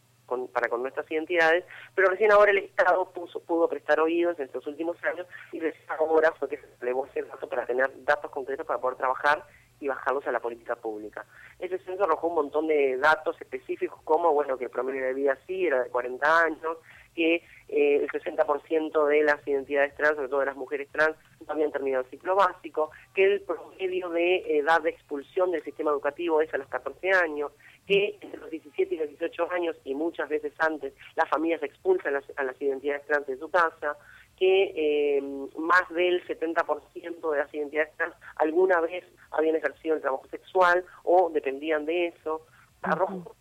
para 0.52 0.68
con 0.68 0.82
nuestras 0.82 1.10
identidades, 1.10 1.64
pero 1.96 2.10
recién 2.10 2.32
ahora 2.32 2.52
el 2.52 2.58
Estado 2.58 3.12
pudo 3.14 3.70
prestar 3.70 4.00
oídos 4.02 4.38
en 4.40 4.46
estos 4.46 4.68
últimos 4.68 5.02
años 5.06 5.26
y 5.54 5.60
recién 5.60 5.86
ahora 5.98 6.34
fue 6.34 6.50
que 6.50 6.58
se 6.58 6.68
elevó 6.82 7.06
ese 7.06 7.24
dato 7.24 7.48
para 7.48 7.66
tener 7.66 7.90
datos 8.04 8.30
concretos 8.30 8.66
para 8.66 8.80
poder 8.80 8.98
trabajar 8.98 9.46
y 9.80 9.88
bajarlos 9.88 10.26
a 10.28 10.32
la 10.32 10.40
política 10.40 10.76
pública. 10.76 11.26
Ese 11.60 11.78
censo 11.80 12.04
arrojó 12.04 12.28
un 12.28 12.36
montón 12.36 12.68
de 12.68 12.98
datos 12.98 13.40
específicos 13.40 14.02
como, 14.04 14.34
bueno, 14.34 14.58
que 14.58 14.66
el 14.66 14.70
promedio 14.70 15.06
de 15.06 15.14
vida 15.14 15.38
sí 15.46 15.68
era 15.68 15.84
de 15.84 15.90
40 15.90 16.40
años, 16.42 16.78
que 17.18 17.44
eh, 17.68 17.96
el 17.96 18.08
60% 18.10 19.08
de 19.08 19.24
las 19.24 19.46
identidades 19.46 19.96
trans, 19.96 20.16
sobre 20.16 20.30
todo 20.30 20.42
de 20.42 20.46
las 20.46 20.56
mujeres 20.56 20.88
trans, 20.92 21.18
no 21.46 21.54
habían 21.54 21.72
terminado 21.72 22.04
el 22.04 22.10
ciclo 22.12 22.36
básico, 22.36 22.92
que 23.16 23.26
el 23.26 23.42
promedio 23.42 24.10
de 24.10 24.60
edad 24.60 24.82
de 24.82 24.92
expulsión 24.92 25.52
del 25.52 25.64
sistema 25.64 25.90
educativo 25.92 26.42
es 26.42 26.54
a 26.54 26.58
los 26.58 26.68
14 26.68 27.10
años, 27.12 27.52
que 27.88 28.20
entre 28.22 28.40
los 28.40 28.52
17 28.52 28.94
y 28.94 28.98
los 29.00 29.10
18 29.10 29.52
años, 29.52 29.76
y 29.84 29.96
muchas 29.96 30.30
veces 30.30 30.54
antes, 30.60 30.94
las 31.16 31.28
familias 31.28 31.64
expulsan 31.64 32.16
a 32.36 32.44
las 32.44 32.62
identidades 32.62 33.06
trans 33.08 33.26
de 33.26 33.38
su 33.38 33.50
casa, 33.50 33.98
que 34.38 34.74
eh, 34.76 35.22
más 35.58 35.90
del 35.90 36.24
70% 36.28 37.32
de 37.32 37.38
las 37.40 37.52
identidades 37.52 37.96
trans 37.98 38.16
alguna 38.36 38.80
vez 38.82 39.04
habían 39.32 39.56
ejercido 39.56 39.96
el 39.96 40.02
trabajo 40.02 40.28
sexual 40.30 40.86
o 41.04 41.32
dependían 41.32 41.86
de 41.86 42.08
eso. 42.08 42.46
Arrojo 42.84 43.36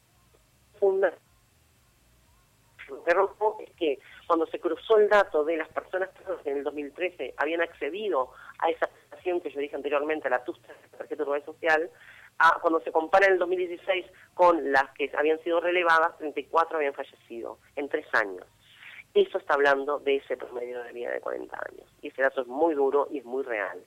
funda 0.81 1.13
rojo 3.07 3.59
es 3.61 3.71
que 3.73 3.99
cuando 4.27 4.47
se 4.47 4.61
cruzó 4.61 4.99
el 4.99 5.09
dato 5.09 5.45
de 5.45 5.57
las 5.57 5.69
personas 5.69 6.11
que 6.43 6.51
en 6.51 6.59
el 6.59 6.65
2013 6.65 7.35
habían 7.37 7.61
accedido 7.61 8.31
a 8.59 8.71
esa 8.71 8.87
prestación 8.87 9.41
que 9.41 9.51
yo 9.51 9.61
dije 9.61 9.77
anteriormente, 9.77 10.29
a 10.29 10.31
la 10.31 10.45
TUSTA, 10.45 10.73
la 10.93 10.99
tarjeta 10.99 11.25
de 11.25 11.45
social, 11.45 11.91
a, 12.39 12.59
cuando 12.61 12.81
se 12.81 12.93
compara 12.93 13.27
el 13.27 13.39
2016 13.39 14.07
con 14.35 14.73
las 14.73 14.91
que 14.93 15.11
habían 15.17 15.43
sido 15.43 15.61
relevadas, 15.61 16.17
34 16.19 16.77
habían 16.77 16.95
fallecido 16.95 17.59
en 17.77 17.89
tres 17.89 18.07
años. 18.13 18.45
Eso 19.15 19.39
está 19.39 19.55
hablando 19.55 19.99
de 19.99 20.17
ese 20.17 20.37
promedio 20.37 20.83
de 20.83 20.93
vida 20.93 21.11
de 21.11 21.21
40 21.21 21.57
años. 21.57 21.89
Y 22.03 22.09
ese 22.09 22.21
dato 22.21 22.43
es 22.43 22.47
muy 22.47 22.75
duro 22.75 23.09
y 23.11 23.19
es 23.19 23.25
muy 23.25 23.43
real. 23.43 23.83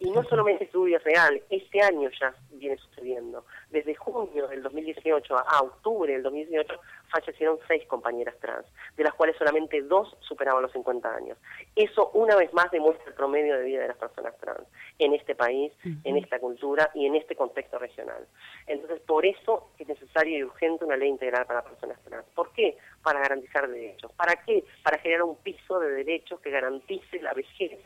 Y 0.00 0.10
no 0.10 0.24
solamente 0.24 0.64
es 0.64 0.72
duro 0.72 0.88
y 0.88 0.94
es 0.94 1.04
real, 1.04 1.40
este 1.50 1.80
año 1.80 2.10
ya 2.20 2.34
viene 2.50 2.76
sucediendo. 2.78 3.44
Desde 3.70 3.94
junio 3.94 4.48
del 4.48 4.62
2018 4.62 5.36
a 5.38 5.62
octubre 5.62 6.12
del 6.12 6.22
2018 6.24 6.80
fallecieron 7.10 7.58
seis 7.68 7.86
compañeras 7.86 8.34
trans, 8.40 8.66
de 8.96 9.04
las 9.04 9.14
cuales 9.14 9.36
solamente 9.36 9.80
dos 9.82 10.16
superaban 10.20 10.62
los 10.62 10.72
50 10.72 11.14
años. 11.14 11.38
Eso 11.76 12.10
una 12.14 12.34
vez 12.34 12.52
más 12.52 12.72
demuestra 12.72 13.06
el 13.06 13.14
promedio 13.14 13.56
de 13.56 13.64
vida 13.64 13.82
de 13.82 13.88
las 13.88 13.96
personas 13.96 14.36
trans 14.38 14.66
en 14.98 15.14
este 15.14 15.36
país, 15.36 15.72
en 15.84 16.16
esta 16.16 16.40
cultura 16.40 16.90
y 16.94 17.06
en 17.06 17.14
este 17.14 17.36
contexto 17.36 17.78
regional. 17.78 18.26
Entonces, 18.66 19.00
por 19.00 19.24
eso 19.24 19.70
es 19.78 19.86
necesario 19.86 20.38
y 20.38 20.42
urgente 20.42 20.84
una 20.84 20.96
ley 20.96 21.08
integral 21.08 21.46
para 21.46 21.62
personas 21.62 22.00
trans. 22.02 22.26
¿Por 22.34 22.52
qué? 22.52 22.76
Para 23.02 23.20
garantizar 23.20 23.68
derechos. 23.68 24.10
¿Para 24.12 24.42
qué? 24.44 24.64
Para 24.82 24.98
generar 24.98 25.22
un 25.22 25.36
piso 25.36 25.78
de 25.78 25.90
derechos 25.90 26.40
que 26.40 26.50
garantice 26.50 27.20
la 27.20 27.32
vejez 27.32 27.78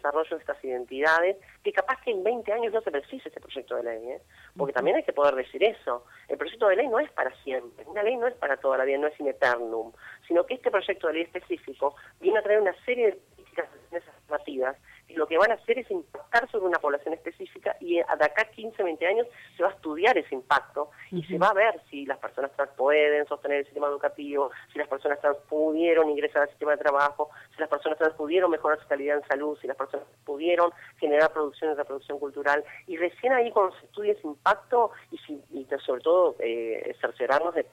desarrollo 0.00 0.36
de 0.36 0.40
estas 0.40 0.64
identidades, 0.64 1.36
que 1.62 1.72
capaz 1.72 2.00
que 2.02 2.10
en 2.10 2.24
20 2.24 2.52
años 2.52 2.72
no 2.72 2.80
se 2.80 2.90
precise 2.90 3.28
ese 3.28 3.40
proyecto 3.40 3.76
de 3.76 3.84
ley, 3.84 4.08
¿eh? 4.08 4.22
porque 4.56 4.72
también 4.72 4.96
hay 4.96 5.02
que 5.02 5.12
poder 5.12 5.34
decir 5.34 5.62
eso. 5.62 6.04
El 6.28 6.38
proyecto 6.38 6.68
de 6.68 6.76
ley 6.76 6.88
no 6.88 6.98
es 6.98 7.10
para 7.12 7.34
siempre, 7.42 7.84
una 7.86 8.02
ley 8.02 8.16
no 8.16 8.26
es 8.26 8.34
para 8.34 8.56
toda 8.56 8.78
la 8.78 8.84
vida, 8.84 8.98
no 8.98 9.08
es 9.08 9.20
in 9.20 9.28
eternum, 9.28 9.92
sino 10.26 10.44
que 10.46 10.54
este 10.54 10.70
proyecto 10.70 11.08
de 11.08 11.14
ley 11.14 11.22
específico 11.22 11.94
viene 12.20 12.38
a 12.38 12.42
traer 12.42 12.60
una 12.60 12.74
serie 12.84 13.06
de 13.06 13.12
políticas 13.12 13.68
afirmativas 13.68 14.76
y 14.78 14.89
lo 15.14 15.26
que 15.26 15.38
van 15.38 15.50
a 15.50 15.54
hacer 15.54 15.78
es 15.78 15.90
impactar 15.90 16.50
sobre 16.50 16.66
una 16.66 16.78
población 16.78 17.14
específica 17.14 17.76
y 17.80 17.96
de 17.96 18.02
acá 18.02 18.44
15, 18.44 18.82
20 18.82 19.06
años 19.06 19.26
se 19.56 19.62
va 19.62 19.70
a 19.70 19.72
estudiar 19.72 20.16
ese 20.16 20.34
impacto 20.34 20.90
y 21.10 21.22
se 21.24 21.38
va 21.38 21.48
a 21.48 21.54
ver 21.54 21.80
si 21.90 22.06
las 22.06 22.18
personas 22.18 22.52
trans 22.52 22.70
pueden 22.76 23.26
sostener 23.26 23.58
el 23.58 23.64
sistema 23.64 23.88
educativo, 23.88 24.50
si 24.72 24.78
las 24.78 24.88
personas 24.88 25.20
trans 25.20 25.36
pudieron 25.48 26.08
ingresar 26.10 26.42
al 26.42 26.48
sistema 26.48 26.72
de 26.72 26.78
trabajo, 26.78 27.30
si 27.54 27.60
las 27.60 27.68
personas 27.68 27.98
trans 27.98 28.14
pudieron 28.14 28.50
mejorar 28.50 28.80
su 28.80 28.88
calidad 28.88 29.18
en 29.18 29.28
salud, 29.28 29.58
si 29.60 29.66
las 29.66 29.76
personas 29.76 30.06
pudieron 30.24 30.70
generar 30.98 31.32
producción 31.32 31.72
y 31.72 31.74
reproducción 31.74 32.18
cultural. 32.18 32.64
Y 32.86 32.96
recién 32.96 33.32
ahí 33.32 33.50
cuando 33.50 33.76
se 33.78 33.86
estudia 33.86 34.12
ese 34.12 34.26
impacto 34.26 34.90
y, 35.10 35.66
sobre 35.84 36.02
todo 36.02 36.36
eh, 36.38 36.94
cerciorarnos 37.00 37.54
de 37.54 37.66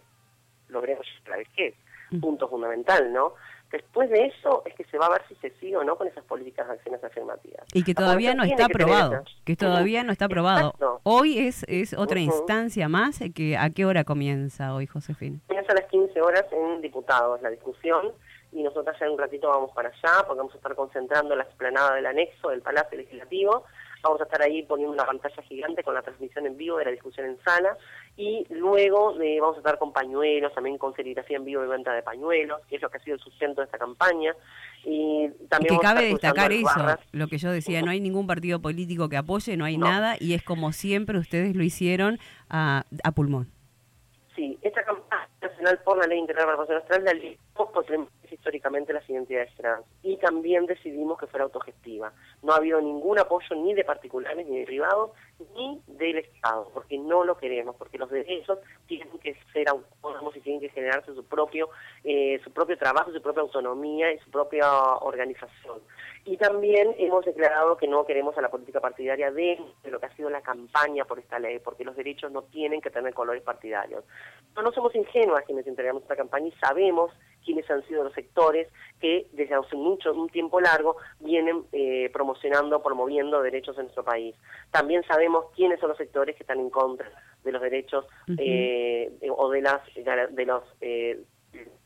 logremos 0.69 1.05
la 1.27 1.37
vejez, 1.37 1.75
punto 2.21 2.47
fundamental, 2.47 3.11
¿no? 3.11 3.33
Después 3.71 4.09
de 4.09 4.27
eso 4.27 4.63
es 4.65 4.73
que 4.75 4.85
se 4.85 4.97
va 4.97 5.07
a 5.07 5.09
ver 5.09 5.21
si 5.27 5.35
se 5.35 5.49
sigue 5.59 5.75
o 5.75 5.83
no 5.83 5.97
con 5.97 6.07
esas 6.07 6.23
políticas 6.23 6.67
de 6.67 6.73
acciones 6.73 7.03
afirmativas. 7.03 7.65
Y 7.73 7.83
que 7.83 7.93
todavía 7.93 8.33
no 8.33 8.43
está 8.43 8.65
aprobado, 8.65 9.23
que, 9.43 9.55
todavía 9.55 10.03
no 10.03 10.11
está 10.11 10.25
aprobado. 10.25 10.73
Hoy 11.03 11.39
es, 11.39 11.63
es 11.67 11.93
otra 11.93 12.19
instancia 12.19 12.87
más, 12.87 13.19
que 13.35 13.57
¿a 13.57 13.69
qué 13.69 13.85
hora 13.85 14.05
comienza 14.05 14.73
hoy, 14.73 14.87
Josefina? 14.87 15.39
Comienza 15.47 15.73
a 15.73 15.75
las 15.75 15.85
15 15.85 16.21
horas 16.21 16.45
en 16.51 16.81
diputados 16.81 17.41
la 17.41 17.49
discusión 17.49 18.13
y 18.53 18.63
nosotros 18.63 18.95
ya 18.99 19.05
en 19.05 19.11
un 19.11 19.17
ratito 19.17 19.49
vamos 19.49 19.71
para 19.71 19.89
allá 19.89 20.23
porque 20.25 20.37
vamos 20.37 20.53
a 20.53 20.57
estar 20.57 20.75
concentrando 20.75 21.35
la 21.35 21.43
explanada 21.43 21.95
del 21.95 22.05
anexo 22.05 22.49
del 22.49 22.61
Palacio 22.61 22.97
Legislativo 22.97 23.65
Vamos 24.03 24.21
a 24.21 24.23
estar 24.25 24.41
ahí 24.41 24.63
poniendo 24.63 24.93
una 24.93 25.05
pantalla 25.05 25.41
gigante 25.43 25.83
con 25.83 25.93
la 25.93 26.01
transmisión 26.01 26.45
en 26.45 26.57
vivo 26.57 26.77
de 26.77 26.85
la 26.85 26.91
discusión 26.91 27.25
en 27.25 27.37
sala 27.43 27.77
y 28.15 28.45
luego 28.49 29.19
eh, 29.21 29.39
vamos 29.39 29.57
a 29.57 29.59
estar 29.59 29.77
con 29.77 29.93
pañuelos, 29.93 30.53
también 30.53 30.77
con 30.77 30.95
serigrafía 30.95 31.37
en 31.37 31.45
vivo 31.45 31.61
de 31.61 31.67
venta 31.67 31.93
de 31.93 32.01
pañuelos, 32.01 32.61
que 32.67 32.77
es 32.77 32.81
lo 32.81 32.89
que 32.89 32.97
ha 32.97 33.03
sido 33.03 33.15
el 33.15 33.21
sustento 33.21 33.61
de 33.61 33.65
esta 33.65 33.77
campaña. 33.77 34.33
Y 34.83 35.29
también 35.49 35.75
que 35.75 35.81
cabe 35.81 36.05
destacar 36.07 36.51
eso, 36.51 36.69
lo 37.11 37.27
que 37.27 37.37
yo 37.37 37.51
decía, 37.51 37.81
no 37.81 37.91
hay 37.91 37.99
ningún 37.99 38.27
partido 38.27 38.61
político 38.61 39.09
que 39.09 39.17
apoye, 39.17 39.57
no 39.57 39.65
hay 39.65 39.77
nada 39.77 40.15
y 40.19 40.33
es 40.33 40.43
como 40.43 40.71
siempre 40.71 41.17
ustedes 41.17 41.55
lo 41.55 41.63
hicieron 41.63 42.19
a, 42.49 42.85
a 43.03 43.11
pulmón. 43.11 43.51
Sí, 44.35 44.57
esta 44.61 44.83
campaña 44.83 45.27
nacional 45.41 45.79
por 45.83 45.97
la 45.97 46.07
ley 46.07 46.19
integral 46.19 46.45
para 46.45 46.57
personas 46.57 46.85
trans 46.85 47.03
la 47.03 47.13
históricamente 48.31 48.93
las 48.93 49.09
identidades 49.09 49.53
trans 49.55 49.85
y 50.03 50.17
también 50.17 50.65
decidimos 50.65 51.17
que 51.19 51.27
fuera 51.27 51.45
autogestiva. 51.45 52.11
No 52.43 52.53
ha 52.53 52.57
habido 52.57 52.81
ningún 52.81 53.19
apoyo 53.19 53.55
ni 53.55 53.73
de 53.73 53.83
particulares 53.83 54.45
ni 54.47 54.59
de 54.59 54.65
privados 54.65 55.11
ni 55.55 55.81
del 55.87 56.17
Estado, 56.17 56.69
porque 56.73 56.97
no 56.97 57.23
lo 57.23 57.37
queremos, 57.37 57.75
porque 57.75 57.97
los 57.97 58.09
derechos 58.09 58.59
tienen 58.87 59.19
que 59.19 59.35
ser 59.53 59.69
autónomos 59.69 60.35
y 60.35 60.41
tienen 60.41 60.61
que 60.61 60.69
generarse 60.69 61.13
su 61.13 61.23
propio, 61.23 61.69
eh, 62.03 62.39
su 62.43 62.51
propio 62.51 62.77
trabajo, 62.77 63.11
su 63.11 63.21
propia 63.21 63.41
autonomía 63.41 64.11
y 64.11 64.19
su 64.19 64.31
propia 64.31 64.67
organización. 64.95 65.79
Y 66.25 66.37
también 66.37 66.93
hemos 66.97 67.23
declarado 67.23 67.77
que 67.77 67.87
no 67.87 68.05
queremos 68.05 68.37
a 68.37 68.41
la 68.41 68.49
política 68.49 68.81
partidaria 68.81 69.31
de, 69.31 69.59
de 69.83 69.91
lo 69.91 69.99
que 69.99 70.07
ha 70.07 70.15
sido 70.15 70.29
la 70.29 70.41
campaña 70.41 71.05
por 71.05 71.19
esta 71.19 71.39
ley, 71.39 71.59
porque 71.59 71.85
los 71.85 71.95
derechos 71.95 72.31
no 72.31 72.43
tienen 72.43 72.81
que 72.81 72.89
tener 72.89 73.13
colores 73.13 73.43
partidarios. 73.43 74.03
No, 74.55 74.61
no 74.63 74.71
somos 74.71 74.93
ingenuas 74.95 75.45
quienes 75.45 75.67
entregamos 75.67 76.01
esta 76.01 76.15
campaña 76.15 76.47
y 76.47 76.51
sabemos 76.53 77.11
quiénes 77.47 77.71
han 77.71 77.81
sido 77.87 78.03
los 78.03 78.13
sectores 78.13 78.67
que 78.99 79.27
desde 79.31 79.55
hace 79.55 79.77
mucho, 79.77 80.13
un 80.13 80.27
tiempo 80.29 80.59
largo 80.59 80.97
vienen 81.21 81.63
eh, 81.71 82.09
promocionando, 82.11 82.83
promoviendo 82.83 83.41
derechos 83.41 83.77
en 83.77 83.83
nuestro 83.83 84.03
país. 84.03 84.35
También 84.69 85.01
sabemos 85.03 85.45
quiénes 85.55 85.79
son 85.79 85.89
los 85.89 85.97
sectores 85.97 86.35
que 86.35 86.43
están 86.43 86.59
en 86.59 86.69
contra 86.69 87.09
de 87.43 87.51
los 87.53 87.61
derechos 87.61 88.05
eh, 88.37 89.09
o 89.29 89.49
de 89.49 89.61
las 89.61 89.81
de 89.95 90.45
los 90.45 90.63
eh, 90.81 91.21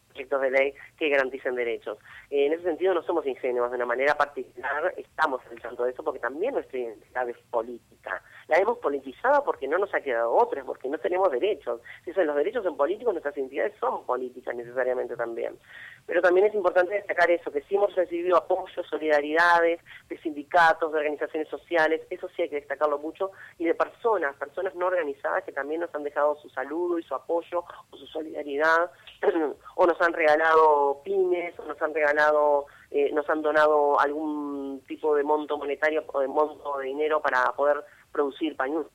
proyectos 0.07 0.41
de 0.41 0.51
ley 0.51 0.73
que 0.97 1.09
garanticen 1.09 1.55
derechos. 1.55 1.99
en 2.31 2.53
ese 2.53 2.63
sentido 2.63 2.95
no 2.95 3.03
somos 3.03 3.25
ingenuos, 3.27 3.69
de 3.69 3.77
una 3.77 3.85
manera 3.85 4.15
particular 4.15 4.93
estamos 4.97 5.41
tanto 5.61 5.83
de 5.83 5.91
eso 5.91 6.03
porque 6.03 6.19
también 6.19 6.55
nuestra 6.55 6.79
identidad 6.79 7.29
es 7.29 7.37
política. 7.51 8.23
La 8.51 8.57
hemos 8.57 8.79
politizado 8.79 9.45
porque 9.45 9.65
no 9.65 9.77
nos 9.77 9.95
ha 9.95 10.01
quedado 10.01 10.35
otra, 10.35 10.61
porque 10.65 10.89
no 10.89 10.97
tenemos 10.97 11.31
derechos. 11.31 11.79
Son 12.13 12.27
los 12.27 12.35
derechos 12.35 12.65
son 12.65 12.75
políticos, 12.75 13.13
nuestras 13.13 13.37
identidades 13.37 13.73
son 13.79 14.05
políticas 14.05 14.53
necesariamente 14.53 15.15
también. 15.15 15.57
Pero 16.05 16.21
también 16.21 16.47
es 16.47 16.53
importante 16.53 16.95
destacar 16.95 17.31
eso, 17.31 17.49
que 17.49 17.61
sí 17.61 17.75
hemos 17.75 17.95
recibido 17.95 18.35
apoyo, 18.35 18.83
solidaridades 18.83 19.79
de 20.09 20.17
sindicatos, 20.17 20.91
de 20.91 20.97
organizaciones 20.97 21.47
sociales, 21.47 22.01
eso 22.09 22.27
sí 22.35 22.41
hay 22.41 22.49
que 22.49 22.57
destacarlo 22.57 22.99
mucho, 22.99 23.31
y 23.57 23.63
de 23.63 23.73
personas, 23.73 24.35
personas 24.35 24.75
no 24.75 24.87
organizadas 24.87 25.45
que 25.45 25.53
también 25.53 25.79
nos 25.79 25.95
han 25.95 26.03
dejado 26.03 26.35
su 26.41 26.49
saludo 26.49 26.99
y 26.99 27.03
su 27.03 27.15
apoyo 27.15 27.63
o 27.89 27.95
su 27.95 28.05
solidaridad, 28.07 28.91
o 29.75 29.87
nos 29.87 30.01
han 30.01 30.11
regalado 30.11 31.01
pymes, 31.05 31.57
o 31.57 31.63
nos 31.63 31.81
han 31.81 31.93
regalado, 31.93 32.65
eh, 32.89 33.13
nos 33.13 33.29
han 33.29 33.41
donado 33.41 33.97
algún 33.97 34.83
tipo 34.89 35.15
de 35.15 35.23
monto 35.23 35.57
monetario 35.57 36.03
o 36.07 36.19
de 36.19 36.27
monto 36.27 36.79
de 36.79 36.87
dinero 36.87 37.21
para 37.21 37.53
poder 37.53 37.81
producir 38.11 38.55
pañuelos. 38.55 38.91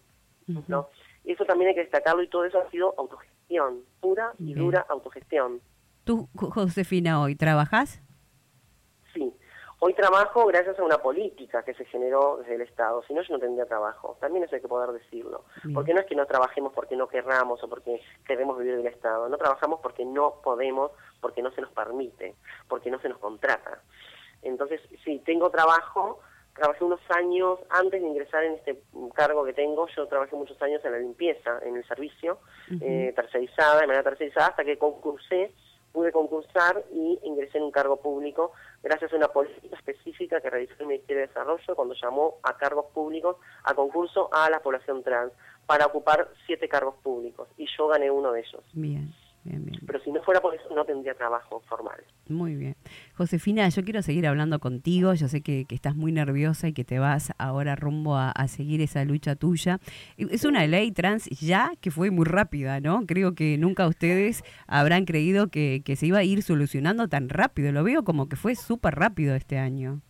¿no? 0.68 0.88
Eso 1.24 1.44
también 1.44 1.68
hay 1.70 1.74
que 1.74 1.80
destacarlo 1.82 2.22
y 2.22 2.28
todo 2.28 2.44
eso 2.44 2.60
ha 2.60 2.70
sido 2.70 2.94
autogestión, 2.98 3.80
pura 4.00 4.32
y 4.38 4.44
Bien. 4.54 4.58
dura 4.58 4.86
autogestión. 4.88 5.60
Tú, 6.04 6.28
Jo- 6.36 6.50
Josefina, 6.52 7.20
hoy 7.20 7.34
trabajas. 7.34 8.00
Sí. 9.12 9.32
Hoy 9.80 9.92
trabajo 9.94 10.46
gracias 10.46 10.78
a 10.78 10.84
una 10.84 10.98
política 10.98 11.62
que 11.64 11.74
se 11.74 11.84
generó 11.86 12.38
desde 12.38 12.54
el 12.54 12.60
Estado, 12.62 13.02
si 13.06 13.12
no 13.12 13.22
yo 13.22 13.34
no 13.34 13.40
tendría 13.40 13.66
trabajo. 13.66 14.16
También 14.20 14.44
eso 14.44 14.54
hay 14.54 14.62
que 14.62 14.68
poder 14.68 14.90
decirlo. 14.92 15.44
Bien. 15.64 15.74
Porque 15.74 15.92
no 15.92 16.00
es 16.00 16.06
que 16.06 16.14
no 16.14 16.24
trabajemos 16.26 16.72
porque 16.72 16.96
no 16.96 17.08
querramos 17.08 17.62
o 17.62 17.68
porque 17.68 18.00
queremos 18.26 18.56
vivir 18.58 18.76
del 18.76 18.86
Estado, 18.86 19.28
no 19.28 19.36
trabajamos 19.36 19.80
porque 19.82 20.04
no 20.04 20.40
podemos, 20.42 20.92
porque 21.20 21.42
no 21.42 21.50
se 21.50 21.60
nos 21.60 21.72
permite, 21.72 22.36
porque 22.68 22.90
no 22.90 23.00
se 23.00 23.08
nos 23.08 23.18
contrata. 23.18 23.82
Entonces, 24.42 24.80
sí, 25.04 25.20
tengo 25.26 25.50
trabajo, 25.50 26.20
trabajé 26.56 26.84
unos 26.84 27.00
años 27.10 27.60
antes 27.70 28.00
de 28.00 28.08
ingresar 28.08 28.44
en 28.44 28.54
este 28.54 28.82
cargo 29.14 29.44
que 29.44 29.52
tengo, 29.52 29.86
yo 29.94 30.06
trabajé 30.06 30.34
muchos 30.36 30.60
años 30.62 30.84
en 30.84 30.92
la 30.92 30.98
limpieza, 30.98 31.58
en 31.62 31.76
el 31.76 31.86
servicio, 31.86 32.38
eh, 32.80 33.12
tercerizada, 33.14 33.80
de 33.80 33.86
manera 33.86 34.02
tercerizada, 34.02 34.48
hasta 34.48 34.64
que 34.64 34.78
concursé 34.78 35.52
pude 35.96 36.12
concursar 36.12 36.84
y 36.92 37.18
ingresé 37.22 37.56
en 37.56 37.64
un 37.64 37.70
cargo 37.70 37.96
público 37.96 38.52
gracias 38.82 39.10
a 39.14 39.16
una 39.16 39.28
política 39.28 39.74
específica 39.76 40.42
que 40.42 40.50
realizó 40.50 40.74
el 40.80 40.88
Ministerio 40.88 41.22
de 41.22 41.28
Desarrollo 41.28 41.74
cuando 41.74 41.94
llamó 41.94 42.34
a 42.42 42.54
cargos 42.58 42.84
públicos 42.92 43.36
a 43.64 43.72
concurso 43.72 44.28
a 44.30 44.50
la 44.50 44.60
población 44.60 45.02
trans 45.02 45.32
para 45.64 45.86
ocupar 45.86 46.28
siete 46.44 46.68
cargos 46.68 46.96
públicos 46.96 47.48
y 47.56 47.66
yo 47.78 47.88
gané 47.88 48.10
uno 48.10 48.30
de 48.32 48.40
ellos. 48.40 48.62
Bien, 48.74 49.10
bien, 49.46 49.64
bien. 49.64 49.80
Pero 49.86 50.00
si 50.02 50.10
no 50.12 50.22
fuera 50.22 50.40
por 50.40 50.54
eso 50.54 50.64
no 50.74 50.84
tendría 50.84 51.14
trabajo 51.14 51.62
formal. 51.68 52.04
Muy 52.28 52.54
bien. 52.54 52.76
Josefina, 53.14 53.68
yo 53.68 53.82
quiero 53.84 54.02
seguir 54.02 54.26
hablando 54.26 54.58
contigo. 54.58 55.14
Yo 55.14 55.28
sé 55.28 55.40
que, 55.40 55.64
que 55.64 55.74
estás 55.74 55.96
muy 55.96 56.12
nerviosa 56.12 56.68
y 56.68 56.72
que 56.72 56.84
te 56.84 56.98
vas 56.98 57.32
ahora 57.38 57.76
rumbo 57.76 58.16
a, 58.16 58.30
a 58.30 58.48
seguir 58.48 58.80
esa 58.80 59.04
lucha 59.04 59.36
tuya. 59.36 59.78
Es 60.16 60.44
una 60.44 60.66
ley 60.66 60.92
trans 60.92 61.26
ya 61.30 61.72
que 61.80 61.90
fue 61.90 62.10
muy 62.10 62.24
rápida, 62.24 62.80
¿no? 62.80 63.06
Creo 63.06 63.34
que 63.34 63.56
nunca 63.58 63.86
ustedes 63.86 64.42
habrán 64.66 65.04
creído 65.04 65.48
que, 65.48 65.82
que 65.84 65.96
se 65.96 66.06
iba 66.06 66.18
a 66.18 66.24
ir 66.24 66.42
solucionando 66.42 67.08
tan 67.08 67.28
rápido. 67.28 67.72
Lo 67.72 67.84
veo 67.84 68.04
como 68.04 68.28
que 68.28 68.36
fue 68.36 68.54
súper 68.54 68.94
rápido 68.94 69.34
este 69.34 69.58
año. 69.58 70.02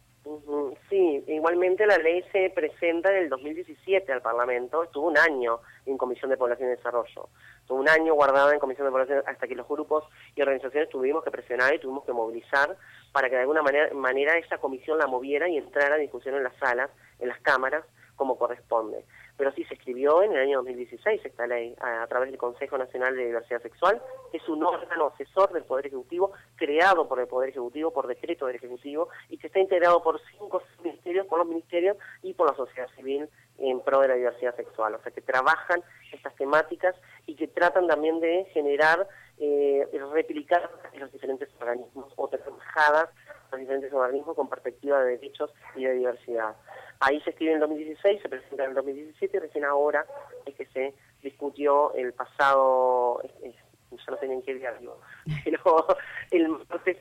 Igualmente 1.27 1.85
la 1.87 1.99
ley 1.99 2.25
se 2.31 2.51
presenta 2.51 3.11
en 3.11 3.25
el 3.25 3.29
2017 3.29 4.13
al 4.13 4.23
Parlamento, 4.23 4.85
estuvo 4.85 5.09
un 5.09 5.19
año 5.19 5.59
en 5.85 5.99
Comisión 5.99 6.31
de 6.31 6.37
Población 6.37 6.69
y 6.69 6.77
Desarrollo, 6.77 7.29
estuvo 7.61 7.81
un 7.81 7.89
año 7.89 8.15
guardada 8.15 8.53
en 8.53 8.61
Comisión 8.61 8.87
de 8.87 8.93
Población 8.93 9.25
hasta 9.27 9.49
que 9.49 9.57
los 9.57 9.67
grupos 9.67 10.05
y 10.37 10.43
organizaciones 10.43 10.89
tuvimos 10.89 11.25
que 11.25 11.33
presionar 11.33 11.75
y 11.75 11.81
tuvimos 11.81 12.05
que 12.05 12.13
movilizar 12.13 12.77
para 13.11 13.29
que 13.29 13.35
de 13.35 13.41
alguna 13.41 13.63
manera, 13.63 13.93
manera 13.93 14.39
esa 14.39 14.59
comisión 14.59 14.99
la 14.99 15.09
moviera 15.09 15.49
y 15.49 15.57
entrara 15.57 15.97
a 15.97 15.99
discusión 15.99 16.37
en 16.37 16.45
las 16.45 16.57
salas, 16.59 16.91
en 17.19 17.29
las 17.29 17.41
cámaras, 17.41 17.85
como 18.15 18.39
corresponde. 18.39 19.05
Pero 19.37 19.53
sí 19.53 19.65
se 19.65 19.75
escribió 19.75 20.23
en 20.23 20.33
el 20.33 20.41
año 20.41 20.59
2016 20.59 21.21
esta 21.25 21.47
ley 21.47 21.75
a, 21.81 22.07
través 22.07 22.31
del 22.31 22.39
Consejo 22.39 22.79
Nacional 22.79 23.15
de 23.15 23.27
Diversidad 23.27 23.63
Sexual, 23.63 24.01
que 24.31 24.39
es 24.39 24.49
un 24.49 24.65
órgano 24.65 25.13
asesor 25.15 25.53
del 25.53 25.65
Poder 25.65 25.87
Ejecutivo, 25.87 26.33
creado 26.57 27.07
por 27.09 27.21
el 27.21 27.27
Poder 27.27 27.51
Ejecutivo, 27.51 27.93
por 27.93 28.07
decreto 28.07 28.47
del 28.47 28.57
Ejecutivo, 28.57 29.09
y 29.29 29.39
que 29.39 29.49
está 29.49 29.59
integrado 29.59 30.03
por 30.03 30.21
cinco 30.31 30.63
ministerios, 30.83 31.27
por 31.27 31.39
los 31.39 31.49
ministerios 31.49 31.97
y 32.23 32.35
por 32.35 32.51
la 32.51 32.57
sociedad 32.57 32.89
civil 32.97 33.29
en 33.59 33.81
pro 33.81 34.01
de 34.01 34.09
la 34.09 34.15
diversidad 34.15 34.55
sexual. 34.57 34.95
O 34.95 35.03
sea, 35.03 35.13
que 35.13 35.21
trabajan 35.21 35.83
estas 36.13 36.35
temáticas 36.37 36.95
y 37.27 37.35
que 37.35 37.49
tratan 37.49 37.87
también 37.87 38.21
de 38.21 38.47
generar, 38.53 39.09
eh, 39.39 39.87
replicar 40.13 40.71
en 40.93 41.01
los 41.01 41.13
diferentes 41.13 41.49
organismos 41.61 42.13
o 42.17 42.29
trabajadas 42.29 43.11
los 43.53 43.61
diferentes 43.61 43.93
organismos 43.93 44.35
con 44.35 44.49
perspectiva 44.49 45.01
de 45.05 45.19
derechos 45.19 45.53
y 45.77 45.85
de 45.85 45.93
diversidad. 45.95 46.57
Ahí 47.01 47.21
se 47.21 47.31
escribe 47.31 47.53
en 47.53 47.57
el 47.57 47.61
2016, 47.61 48.23
se 48.23 48.29
presenta 48.29 48.65
en 48.65 48.71
el 48.71 48.77
2017 48.77 49.37
y 49.37 49.41
recién 49.41 49.65
ahora 49.65 50.05
es 50.47 50.55
que 50.55 50.67
se 50.67 50.95
discutió 51.23 51.93
el 51.95 52.13
pasado, 52.15 53.21
es- 53.23 53.55
es- 53.55 53.57
ya 53.91 54.11
no 54.11 54.19
sé 54.19 54.27
en 54.27 54.43
qué 54.43 54.55
día 54.55 54.73
vivo, 54.73 54.99
pero 55.45 55.87
el 56.31 56.49
martes 56.49 56.97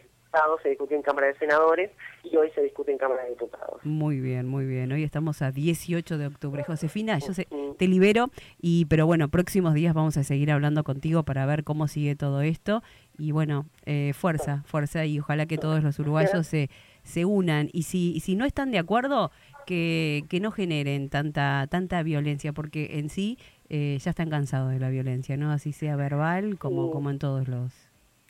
se 0.61 0.69
discutió 0.69 0.97
en 0.97 1.03
Cámara 1.03 1.27
de 1.27 1.35
Senadores 1.35 1.91
y 2.23 2.35
hoy 2.35 2.49
se 2.51 2.61
discute 2.61 2.91
en 2.91 2.97
Cámara 2.97 3.23
de 3.23 3.29
Diputados. 3.29 3.79
Muy 3.83 4.19
bien, 4.19 4.47
muy 4.47 4.65
bien. 4.65 4.91
Hoy 4.91 5.03
estamos 5.03 5.41
a 5.41 5.51
18 5.51 6.17
de 6.17 6.27
octubre. 6.27 6.63
Josefina, 6.63 7.17
yo 7.19 7.33
sé, 7.33 7.47
te 7.77 7.87
libero, 7.87 8.29
y 8.61 8.85
pero 8.85 9.05
bueno, 9.05 9.29
próximos 9.29 9.73
días 9.73 9.93
vamos 9.93 10.17
a 10.17 10.23
seguir 10.23 10.51
hablando 10.51 10.83
contigo 10.83 11.23
para 11.23 11.45
ver 11.45 11.63
cómo 11.63 11.87
sigue 11.87 12.15
todo 12.15 12.41
esto. 12.41 12.83
Y 13.17 13.31
bueno, 13.31 13.65
eh, 13.85 14.11
fuerza, 14.13 14.63
fuerza, 14.65 15.05
y 15.05 15.19
ojalá 15.19 15.45
que 15.45 15.57
todos 15.57 15.83
los 15.83 15.97
uruguayos 15.99 16.45
se, 16.47 16.69
se 17.03 17.25
unan. 17.25 17.69
Y 17.71 17.83
si, 17.83 18.13
y 18.13 18.19
si 18.19 18.35
no 18.35 18.45
están 18.45 18.71
de 18.71 18.79
acuerdo, 18.79 19.31
que, 19.65 20.25
que 20.29 20.39
no 20.39 20.51
generen 20.51 21.09
tanta, 21.09 21.67
tanta 21.69 22.03
violencia, 22.03 22.51
porque 22.51 22.99
en 22.99 23.09
sí 23.09 23.37
eh, 23.69 23.97
ya 23.99 24.11
están 24.11 24.29
cansados 24.29 24.71
de 24.71 24.79
la 24.79 24.89
violencia, 24.89 25.37
¿no? 25.37 25.51
Así 25.51 25.71
sea 25.71 25.95
verbal 25.95 26.57
como, 26.57 26.91
como 26.91 27.09
en 27.09 27.19
todos 27.19 27.47
los, 27.47 27.84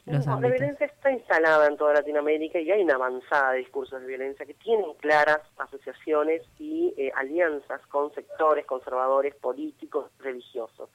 los 0.05 0.25
No, 0.25 0.39
la 0.39 0.47
violencia 0.49 0.85
está 0.85 1.11
instalada 1.11 1.67
en 1.67 1.77
toda 1.77 1.93
Latinoamérica 1.93 2.59
y 2.59 2.71
hay 2.71 2.83
una 2.83 2.95
avanzada 2.95 3.53
de 3.53 3.59
discursos 3.59 4.01
de 4.01 4.07
violencia 4.07 4.45
que 4.45 4.53
tienen 4.53 4.93
claras 4.95 5.41
asociaciones 5.57 6.43
y 6.59 6.93
eh, 6.97 7.11
alianzas 7.15 7.81
con 7.87 8.13
sectores 8.13 8.65
conservadores, 8.65 9.33
políticos, 9.35 10.11
religiosos. 10.19 10.89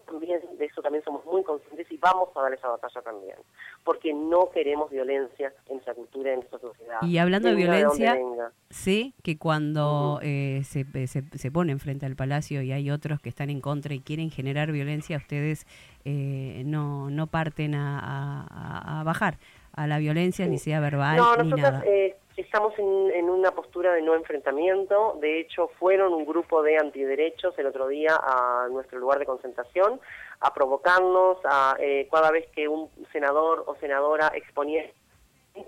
También, 0.00 0.40
de 0.58 0.64
eso 0.64 0.82
también 0.82 1.02
somos 1.04 1.24
muy 1.24 1.42
conscientes 1.44 1.90
y 1.90 1.96
vamos 1.98 2.28
a 2.36 2.42
dar 2.42 2.52
esa 2.52 2.68
batalla 2.68 3.00
también, 3.02 3.36
porque 3.84 4.12
no 4.12 4.50
queremos 4.50 4.90
violencia 4.90 5.52
en 5.66 5.74
nuestra 5.74 5.94
cultura, 5.94 6.30
en 6.32 6.40
nuestra 6.40 6.58
sociedad. 6.58 7.02
Y 7.02 7.18
hablando 7.18 7.48
de 7.48 7.54
violencia, 7.54 8.14
venga. 8.14 8.52
sé 8.70 9.12
que 9.22 9.38
cuando 9.38 10.18
eh, 10.22 10.62
se, 10.64 10.84
se, 11.06 11.22
se 11.32 11.50
ponen 11.50 11.78
frente 11.80 12.06
al 12.06 12.16
palacio 12.16 12.62
y 12.62 12.72
hay 12.72 12.90
otros 12.90 13.20
que 13.20 13.28
están 13.28 13.50
en 13.50 13.60
contra 13.60 13.94
y 13.94 14.00
quieren 14.00 14.30
generar 14.30 14.72
violencia, 14.72 15.16
ustedes 15.16 15.66
eh, 16.04 16.62
no, 16.66 17.10
no 17.10 17.26
parten 17.28 17.74
a, 17.74 18.00
a- 18.00 19.00
a 19.00 19.04
bajar 19.04 19.38
a 19.72 19.86
la 19.86 19.98
violencia, 19.98 20.46
ni 20.46 20.58
sea 20.58 20.80
verbal 20.80 21.16
No, 21.16 21.36
ni 21.36 21.50
nosotros 21.50 21.72
nada. 21.72 21.82
eh, 21.86 22.16
estamos 22.36 22.72
en, 22.78 23.30
una 23.30 23.52
postura 23.52 23.92
de 23.92 24.02
no 24.02 24.14
enfrentamiento. 24.14 25.16
De 25.20 25.40
hecho, 25.40 25.68
fueron 25.78 26.12
un 26.12 26.24
grupo 26.24 26.62
de 26.62 26.78
antiderechos 26.78 27.58
el 27.58 27.66
otro 27.66 27.88
día 27.88 28.18
a 28.20 28.68
nuestro 28.70 28.98
lugar 28.98 29.18
de 29.18 29.26
concentración 29.26 30.00
a 30.40 30.52
provocarnos, 30.52 31.38
a 31.44 31.76
eh, 31.78 32.08
cada 32.10 32.30
vez 32.30 32.46
que 32.54 32.68
un 32.68 32.90
senador 33.12 33.64
o 33.66 33.76
senadora 33.76 34.32
exponía, 34.34 34.84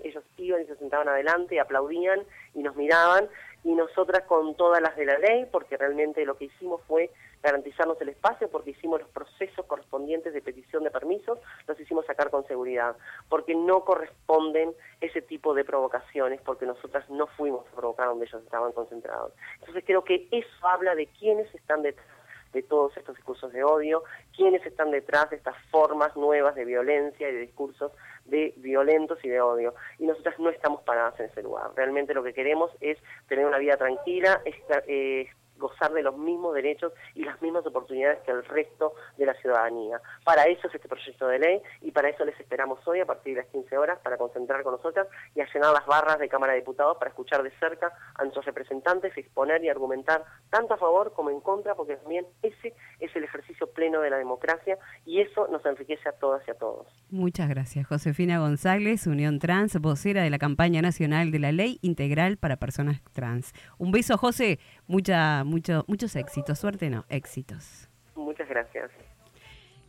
ellos 0.03 0.23
iban 0.37 0.61
y 0.61 0.65
se 0.65 0.75
sentaban 0.75 1.07
adelante, 1.07 1.55
y 1.55 1.59
aplaudían 1.59 2.19
y 2.53 2.63
nos 2.63 2.75
miraban. 2.75 3.27
Y 3.63 3.73
nosotras 3.73 4.23
con 4.23 4.55
todas 4.55 4.81
las 4.81 4.95
de 4.95 5.05
la 5.05 5.17
ley, 5.17 5.45
porque 5.51 5.77
realmente 5.77 6.25
lo 6.25 6.37
que 6.37 6.45
hicimos 6.45 6.81
fue 6.87 7.09
garantizarnos 7.41 7.99
el 8.01 8.09
espacio, 8.09 8.49
porque 8.49 8.71
hicimos 8.71 9.01
los 9.01 9.09
procesos 9.09 9.65
correspondientes 9.65 10.33
de 10.33 10.41
petición 10.41 10.83
de 10.83 10.91
permisos, 10.91 11.39
los 11.67 11.79
hicimos 11.79 12.05
sacar 12.05 12.29
con 12.29 12.45
seguridad, 12.47 12.95
porque 13.29 13.55
no 13.55 13.85
corresponden 13.85 14.73
ese 15.01 15.21
tipo 15.21 15.53
de 15.53 15.63
provocaciones, 15.63 16.41
porque 16.41 16.65
nosotras 16.65 17.09
no 17.09 17.27
fuimos 17.27 17.65
a 17.67 17.75
provocar 17.75 18.07
donde 18.07 18.25
ellos 18.25 18.43
estaban 18.43 18.71
concentrados. 18.71 19.33
Entonces 19.59 19.83
creo 19.85 20.03
que 20.03 20.27
eso 20.31 20.67
habla 20.67 20.95
de 20.95 21.07
quiénes 21.07 21.53
están 21.53 21.81
detrás 21.81 22.07
de 22.53 22.63
todos 22.63 22.95
estos 22.97 23.15
discursos 23.15 23.51
de 23.51 23.63
odio, 23.63 24.03
quiénes 24.35 24.65
están 24.65 24.91
detrás 24.91 25.29
de 25.29 25.35
estas 25.35 25.55
formas 25.69 26.15
nuevas 26.15 26.55
de 26.55 26.65
violencia 26.65 27.29
y 27.29 27.33
de 27.33 27.39
discursos 27.41 27.91
de 28.25 28.53
violentos 28.57 29.23
y 29.23 29.29
de 29.29 29.41
odio. 29.41 29.73
Y 29.99 30.05
nosotras 30.05 30.39
no 30.39 30.49
estamos 30.49 30.81
paradas 30.83 31.19
en 31.19 31.27
ese 31.27 31.43
lugar. 31.43 31.71
Realmente 31.75 32.13
lo 32.13 32.23
que 32.23 32.33
queremos 32.33 32.71
es 32.81 32.97
tener 33.27 33.45
una 33.45 33.57
vida 33.57 33.77
tranquila, 33.77 34.41
es, 34.45 34.55
eh, 34.87 35.29
gozar 35.57 35.91
de 35.93 36.03
los 36.03 36.17
mismos 36.17 36.53
derechos 36.53 36.93
y 37.15 37.23
las 37.23 37.41
mismas 37.41 37.65
oportunidades 37.65 38.19
que 38.25 38.31
el 38.31 38.43
resto 38.45 38.93
de 39.17 39.25
la 39.25 39.33
ciudadanía. 39.35 40.01
Para 40.23 40.43
eso 40.45 40.67
es 40.67 40.75
este 40.75 40.87
proyecto 40.87 41.27
de 41.27 41.39
ley 41.39 41.61
y 41.81 41.91
para 41.91 42.09
eso 42.09 42.25
les 42.25 42.39
esperamos 42.39 42.79
hoy 42.87 42.99
a 42.99 43.05
partir 43.05 43.35
de 43.35 43.41
las 43.41 43.51
15 43.51 43.77
horas 43.77 43.99
para 44.03 44.17
concentrar 44.17 44.63
con 44.63 44.73
nosotras 44.73 45.07
y 45.35 45.41
a 45.41 45.47
llenar 45.53 45.73
las 45.73 45.85
barras 45.85 46.19
de 46.19 46.29
Cámara 46.29 46.53
de 46.53 46.59
Diputados 46.59 46.97
para 46.97 47.09
escuchar 47.09 47.43
de 47.43 47.51
cerca 47.59 47.91
a 48.15 48.23
nuestros 48.23 48.45
representantes, 48.45 49.17
exponer 49.17 49.63
y 49.63 49.69
argumentar 49.69 50.23
tanto 50.49 50.73
a 50.73 50.77
favor 50.77 51.13
como 51.13 51.29
en 51.29 51.41
contra, 51.41 51.75
porque 51.75 51.95
también 51.95 52.25
ese 52.41 52.73
es 52.99 53.15
el 53.15 53.23
ejercicio 53.23 53.67
pleno 53.67 54.01
de 54.01 54.09
la 54.09 54.17
democracia 54.17 54.77
y 55.05 55.21
eso 55.21 55.47
nos 55.47 55.65
enriquece 55.65 56.09
a 56.09 56.13
todas 56.13 56.47
y 56.47 56.51
a 56.51 56.55
todos. 56.55 56.87
Muchas 57.09 57.49
gracias. 57.49 57.87
Josefina 57.87 58.39
González, 58.39 59.07
Unión 59.07 59.39
Trans, 59.39 59.79
vocera 59.79 60.23
de 60.23 60.29
la 60.29 60.39
campaña 60.39 60.81
nacional 60.81 61.31
de 61.31 61.39
la 61.39 61.51
Ley 61.51 61.79
Integral 61.81 62.37
para 62.37 62.57
Personas 62.57 63.01
Trans. 63.13 63.53
Un 63.77 63.91
beso, 63.91 64.17
José. 64.17 64.59
Mucha, 64.87 65.43
mucho, 65.47 65.83
muchos 65.87 66.15
éxitos. 66.15 66.59
Suerte 66.59 66.89
no, 66.89 67.05
éxitos. 67.09 67.89
Muchas 68.15 68.47
gracias. 68.47 68.91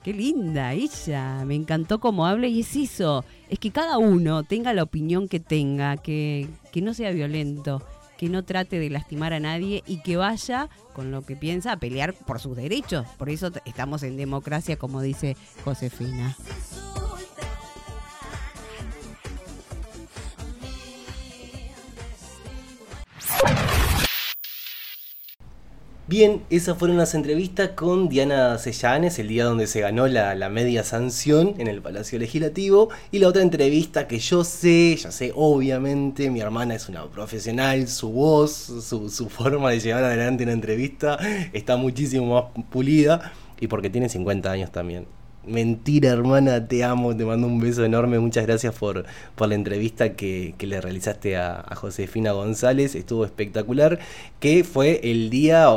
Qué 0.02 0.12
linda 0.12 0.72
ella, 0.72 1.44
me 1.44 1.56
encantó 1.56 1.98
cómo 1.98 2.24
habla 2.24 2.46
y 2.46 2.60
es 2.60 2.76
eso, 2.76 3.24
es 3.50 3.58
que 3.58 3.72
cada 3.72 3.98
uno 3.98 4.44
tenga 4.44 4.72
la 4.72 4.84
opinión 4.84 5.28
que 5.28 5.40
tenga, 5.40 5.96
que, 5.96 6.48
que 6.72 6.80
no 6.80 6.94
sea 6.94 7.10
violento, 7.10 7.82
que 8.16 8.28
no 8.28 8.44
trate 8.44 8.78
de 8.78 8.90
lastimar 8.90 9.32
a 9.32 9.40
nadie 9.40 9.82
y 9.86 10.00
que 10.02 10.16
vaya 10.16 10.68
con 10.92 11.10
lo 11.10 11.22
que 11.22 11.36
piensa 11.36 11.72
a 11.72 11.78
pelear 11.78 12.14
por 12.14 12.38
sus 12.38 12.56
derechos. 12.56 13.06
Por 13.18 13.28
eso 13.28 13.50
estamos 13.64 14.02
en 14.04 14.16
democracia, 14.16 14.76
como 14.76 15.02
dice 15.02 15.36
Josefina. 15.64 16.36
Bien, 26.08 26.42
esas 26.48 26.78
fueron 26.78 26.96
las 26.96 27.14
entrevistas 27.14 27.72
con 27.74 28.08
Diana 28.08 28.56
Sellanes, 28.56 29.18
el 29.18 29.28
día 29.28 29.44
donde 29.44 29.66
se 29.66 29.82
ganó 29.82 30.06
la, 30.06 30.34
la, 30.34 30.48
media 30.48 30.82
sanción 30.82 31.54
en 31.58 31.68
el 31.68 31.82
Palacio 31.82 32.18
Legislativo. 32.18 32.88
Y 33.12 33.18
la 33.18 33.28
otra 33.28 33.42
entrevista 33.42 34.08
que 34.08 34.18
yo 34.18 34.42
sé, 34.42 34.96
ya 34.96 35.12
sé, 35.12 35.32
obviamente, 35.34 36.30
mi 36.30 36.40
hermana 36.40 36.74
es 36.76 36.88
una 36.88 37.04
profesional, 37.04 37.88
su 37.88 38.08
voz, 38.10 38.52
su, 38.52 39.10
su 39.10 39.28
forma 39.28 39.70
de 39.70 39.80
llevar 39.80 40.04
adelante 40.04 40.44
una 40.44 40.54
entrevista 40.54 41.18
está 41.52 41.76
muchísimo 41.76 42.50
más 42.54 42.64
pulida. 42.70 43.30
Y 43.60 43.66
porque 43.66 43.90
tiene 43.90 44.08
50 44.08 44.50
años 44.50 44.72
también. 44.72 45.17
Mentira, 45.46 46.10
hermana, 46.10 46.68
te 46.68 46.84
amo, 46.84 47.16
te 47.16 47.24
mando 47.24 47.46
un 47.46 47.58
beso 47.58 47.84
enorme. 47.84 48.18
Muchas 48.18 48.46
gracias 48.46 48.74
por, 48.74 49.06
por 49.34 49.48
la 49.48 49.54
entrevista 49.54 50.14
que, 50.14 50.54
que 50.58 50.66
le 50.66 50.80
realizaste 50.80 51.36
a, 51.36 51.64
a, 51.66 51.74
Josefina 51.74 52.32
González. 52.32 52.94
Estuvo 52.94 53.24
espectacular. 53.24 53.98
Que 54.40 54.62
fue 54.64 55.00
el 55.04 55.30
día, 55.30 55.68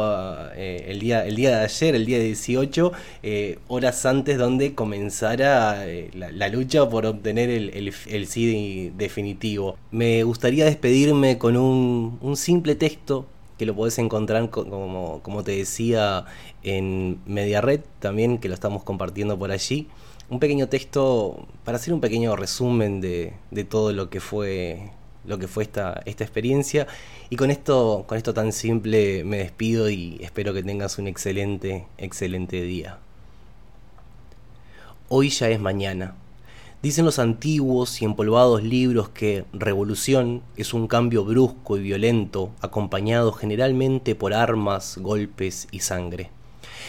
eh, 0.56 0.86
el 0.90 1.00
día, 1.00 1.26
el 1.26 1.36
día 1.36 1.58
de 1.58 1.64
ayer, 1.64 1.96
el 1.96 2.06
día 2.06 2.20
18, 2.20 2.92
eh, 3.24 3.60
horas 3.70 4.06
antes 4.06 4.38
donde 4.38 4.76
comenzara 4.76 5.88
eh, 5.88 6.10
la, 6.14 6.50
lucha 6.50 6.90
por 6.90 7.06
obtener 7.06 7.50
el, 7.50 7.70
el, 7.70 7.94
el 8.08 8.28
sí 8.28 8.92
definitivo. 8.98 9.78
Me 9.92 10.24
gustaría 10.24 10.66
despedirme 10.66 11.38
con 11.38 11.56
un, 11.56 12.18
un 12.22 12.36
simple 12.36 12.76
texto 12.76 13.26
que 13.62 13.68
lo 13.68 13.76
podés 13.76 14.00
encontrar 14.00 14.50
como, 14.50 15.20
como 15.22 15.44
te 15.44 15.52
decía 15.52 16.26
en 16.64 17.20
MediaRed 17.28 17.82
también, 18.00 18.40
que 18.40 18.48
lo 18.48 18.56
estamos 18.56 18.84
compartiendo 18.84 19.38
por 19.38 19.52
allí. 19.52 19.88
Un 20.32 20.40
pequeño 20.40 20.68
texto 20.68 21.46
para 21.64 21.76
hacer 21.76 21.94
un 21.94 22.02
pequeño 22.02 22.36
resumen 22.36 23.02
de, 23.02 23.34
de 23.52 23.64
todo 23.64 23.94
lo 23.94 24.10
que 24.10 24.20
fue 24.20 24.90
lo 25.26 25.38
que 25.38 25.48
fue 25.48 25.62
esta, 25.62 26.02
esta 26.06 26.24
experiencia. 26.24 26.88
Y 27.30 27.36
con 27.36 27.52
esto, 27.52 28.06
con 28.08 28.18
esto 28.18 28.34
tan 28.34 28.52
simple 28.52 29.24
me 29.26 29.38
despido 29.38 29.92
y 29.92 30.18
espero 30.24 30.56
que 30.56 30.64
tengas 30.64 30.98
un 30.98 31.06
excelente, 31.06 31.86
excelente 32.00 32.64
día. 32.64 32.98
Hoy 35.08 35.30
ya 35.30 35.50
es 35.50 35.60
mañana. 35.60 36.16
Dicen 36.82 37.06
los 37.06 37.20
antiguos 37.20 38.02
y 38.02 38.06
empolvados 38.06 38.64
libros 38.64 39.10
que 39.10 39.46
revolución 39.54 40.42
es 40.58 40.74
un 40.74 40.88
cambio 40.88 41.24
brusco 41.24 41.78
y 41.78 41.82
violento, 41.82 42.50
acompañado 42.60 43.34
generalmente 43.34 44.16
por 44.16 44.34
armas, 44.34 44.98
golpes 44.98 45.68
y 45.72 45.82
sangre. 45.82 46.32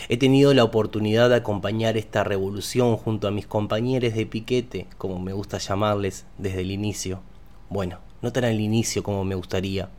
He 0.09 0.17
tenido 0.17 0.55
la 0.55 0.65
oportunidad 0.65 1.29
de 1.29 1.37
acompañar 1.37 1.99
esta 1.99 2.25
revolución 2.25 2.97
junto 2.97 3.29
a 3.29 3.33
mis 3.33 3.47
compañeros 3.47 4.15
de 4.15 4.25
piquete, 4.25 4.87
como 4.97 5.19
me 5.19 5.35
gusta 5.35 5.59
llamarles, 5.59 6.25
desde 6.39 6.63
el 6.63 6.71
inicio. 6.71 7.21
Bueno, 7.69 7.99
no 8.23 8.33
tan 8.33 8.45
al 8.45 8.63
inicio 8.63 9.03
como 9.03 9.25
me 9.25 9.35
gustaría. 9.35 9.91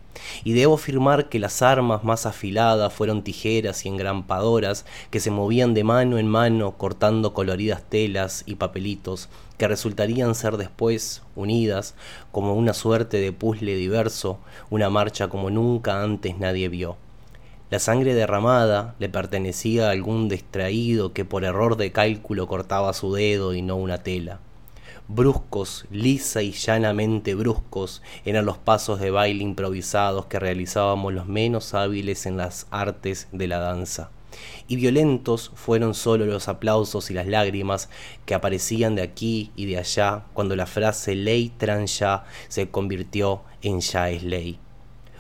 Y 0.44 0.54
debo 0.54 0.76
afirmar 0.76 1.30
que 1.30 1.40
las 1.40 1.62
armas 1.62 2.04
más 2.04 2.26
afiladas 2.26 2.94
fueron 2.94 3.24
tijeras 3.24 3.86
y 3.86 3.90
engrampadoras 3.90 4.86
que 5.10 5.20
se 5.20 5.32
movían 5.32 5.74
de 5.74 5.84
mano 5.84 6.18
en 6.18 6.28
mano 6.28 6.78
cortando 6.78 7.34
coloridas 7.34 7.84
telas 7.90 8.44
y 8.46 8.56
papelitos 8.56 9.30
que 9.58 9.68
resultarían 9.68 10.36
ser 10.36 10.58
después 10.58 11.22
unidas 11.36 11.96
como 12.32 12.54
una 12.54 12.74
suerte 12.74 13.18
de 13.18 13.32
puzzle 13.32 13.76
diverso, 13.76 14.40
una 14.70 14.90
marcha 14.90 15.28
como 15.28 15.50
nunca 15.50 16.04
antes 16.04 16.38
nadie 16.38 16.70
vio. 16.70 16.98
La 17.70 17.80
sangre 17.80 18.14
derramada 18.14 18.96
le 19.00 19.10
pertenecía 19.10 19.88
a 19.88 19.92
algún 19.92 20.30
distraído 20.30 21.14
que 21.14 21.26
por 21.26 21.44
error 21.44 21.76
de 21.76 21.92
cálculo 21.92 22.48
cortaba 22.48 22.94
su 22.94 23.14
dedo 23.14 23.54
y 23.54 23.62
no 23.62 23.78
una 23.78 24.04
tela 24.04 24.40
bruscos, 25.08 25.86
lisa 25.92 26.42
y 26.42 26.52
llanamente 26.52 27.36
bruscos, 27.36 28.02
eran 28.26 28.46
los 28.46 28.58
pasos 28.58 29.00
de 29.00 29.12
baile 29.12 29.44
improvisados 29.44 30.26
que 30.28 30.40
realizábamos 30.40 31.14
los 31.14 31.28
menos 31.28 31.74
hábiles 31.74 32.26
en 32.26 32.38
las 32.38 32.68
artes 32.72 33.28
de 33.32 33.48
la 33.48 33.60
danza. 33.60 34.10
Y 34.68 34.78
violentos 34.78 35.52
fueron 35.56 35.94
solo 35.94 36.26
los 36.26 36.48
aplausos 36.48 37.12
y 37.12 37.14
las 37.14 37.28
lágrimas 37.28 37.90
que 38.26 38.34
aparecían 38.34 38.96
de 38.96 39.04
aquí 39.04 39.52
y 39.56 39.66
de 39.66 39.78
allá 39.78 40.24
cuando 40.34 40.56
la 40.56 40.66
frase 40.66 41.16
ley 41.16 41.52
trans 41.58 42.00
ya 42.00 42.24
se 42.48 42.70
convirtió 42.70 43.42
en 43.62 43.82
ya 43.82 44.10
es 44.10 44.24
ley. 44.24 44.58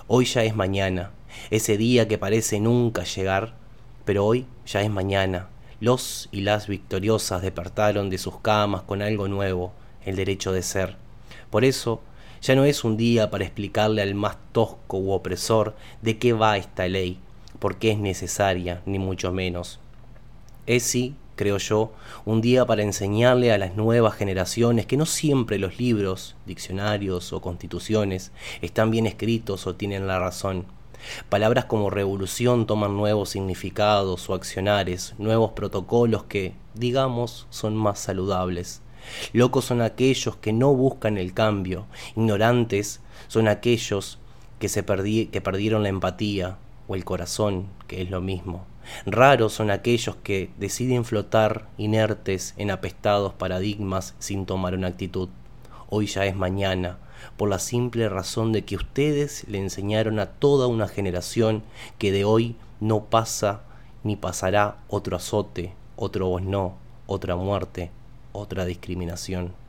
Hoy 0.07 0.25
ya 0.25 0.43
es 0.43 0.55
mañana, 0.55 1.11
ese 1.49 1.77
día 1.77 2.07
que 2.07 2.17
parece 2.17 2.59
nunca 2.59 3.03
llegar, 3.03 3.53
pero 4.05 4.25
hoy 4.25 4.45
ya 4.65 4.81
es 4.81 4.89
mañana, 4.89 5.49
los 5.83 6.29
y 6.31 6.41
las 6.41 6.67
victoriosas 6.67 7.41
despertaron 7.41 8.09
de 8.09 8.17
sus 8.17 8.39
camas 8.39 8.83
con 8.83 9.01
algo 9.01 9.27
nuevo, 9.27 9.73
el 10.05 10.15
derecho 10.15 10.53
de 10.53 10.63
ser. 10.63 10.95
Por 11.49 11.65
eso, 11.65 11.99
ya 12.41 12.55
no 12.55 12.63
es 12.63 12.85
un 12.85 12.95
día 12.95 13.29
para 13.29 13.43
explicarle 13.43 14.01
al 14.01 14.15
más 14.15 14.37
tosco 14.53 14.97
u 14.97 15.11
opresor 15.11 15.75
de 16.01 16.17
qué 16.17 16.31
va 16.31 16.55
esta 16.55 16.87
ley, 16.87 17.19
por 17.59 17.75
qué 17.79 17.91
es 17.91 17.97
necesaria, 17.97 18.81
ni 18.85 18.97
mucho 18.97 19.33
menos. 19.33 19.81
Es 20.67 20.83
sí, 20.83 21.15
creo 21.35 21.57
yo, 21.57 21.91
un 22.23 22.39
día 22.39 22.65
para 22.65 22.83
enseñarle 22.83 23.51
a 23.51 23.57
las 23.57 23.75
nuevas 23.75 24.15
generaciones 24.15 24.85
que 24.85 24.95
no 24.95 25.05
siempre 25.05 25.59
los 25.59 25.79
libros, 25.79 26.37
diccionarios 26.45 27.33
o 27.33 27.41
constituciones 27.41 28.31
están 28.61 28.89
bien 28.89 29.05
escritos 29.05 29.67
o 29.67 29.75
tienen 29.75 30.07
la 30.07 30.17
razón 30.17 30.65
Palabras 31.29 31.65
como 31.65 31.89
revolución 31.89 32.65
toman 32.65 32.95
nuevos 32.95 33.29
significados 33.29 34.29
o 34.29 34.33
accionares, 34.33 35.13
nuevos 35.17 35.51
protocolos 35.51 36.23
que, 36.23 36.53
digamos, 36.73 37.47
son 37.49 37.75
más 37.75 37.99
saludables. 37.99 38.81
Locos 39.33 39.65
son 39.65 39.81
aquellos 39.81 40.37
que 40.37 40.53
no 40.53 40.73
buscan 40.73 41.17
el 41.17 41.33
cambio, 41.33 41.85
ignorantes 42.15 43.01
son 43.27 43.47
aquellos 43.47 44.19
que, 44.59 44.69
se 44.69 44.85
que 44.85 45.41
perdieron 45.41 45.83
la 45.83 45.89
empatía 45.89 46.57
o 46.87 46.95
el 46.95 47.03
corazón, 47.03 47.67
que 47.87 48.01
es 48.01 48.09
lo 48.09 48.21
mismo. 48.21 48.65
Raros 49.05 49.53
son 49.53 49.71
aquellos 49.71 50.15
que 50.17 50.49
deciden 50.57 51.05
flotar 51.05 51.67
inertes 51.77 52.53
en 52.57 52.71
apestados 52.71 53.33
paradigmas 53.33 54.15
sin 54.19 54.45
tomar 54.45 54.73
una 54.73 54.87
actitud. 54.87 55.29
Hoy 55.89 56.07
ya 56.07 56.25
es 56.25 56.35
mañana, 56.35 56.97
por 57.37 57.49
la 57.49 57.59
simple 57.59 58.09
razón 58.09 58.51
de 58.51 58.63
que 58.63 58.75
ustedes 58.75 59.45
le 59.47 59.59
enseñaron 59.59 60.19
a 60.19 60.27
toda 60.27 60.67
una 60.67 60.87
generación 60.87 61.63
que 61.97 62.11
de 62.11 62.25
hoy 62.25 62.55
no 62.79 63.05
pasa 63.05 63.61
ni 64.03 64.15
pasará 64.15 64.77
otro 64.87 65.15
azote, 65.15 65.73
otro 65.95 66.39
no, 66.39 66.75
otra 67.07 67.35
muerte, 67.35 67.91
otra 68.31 68.65
discriminación. 68.65 69.62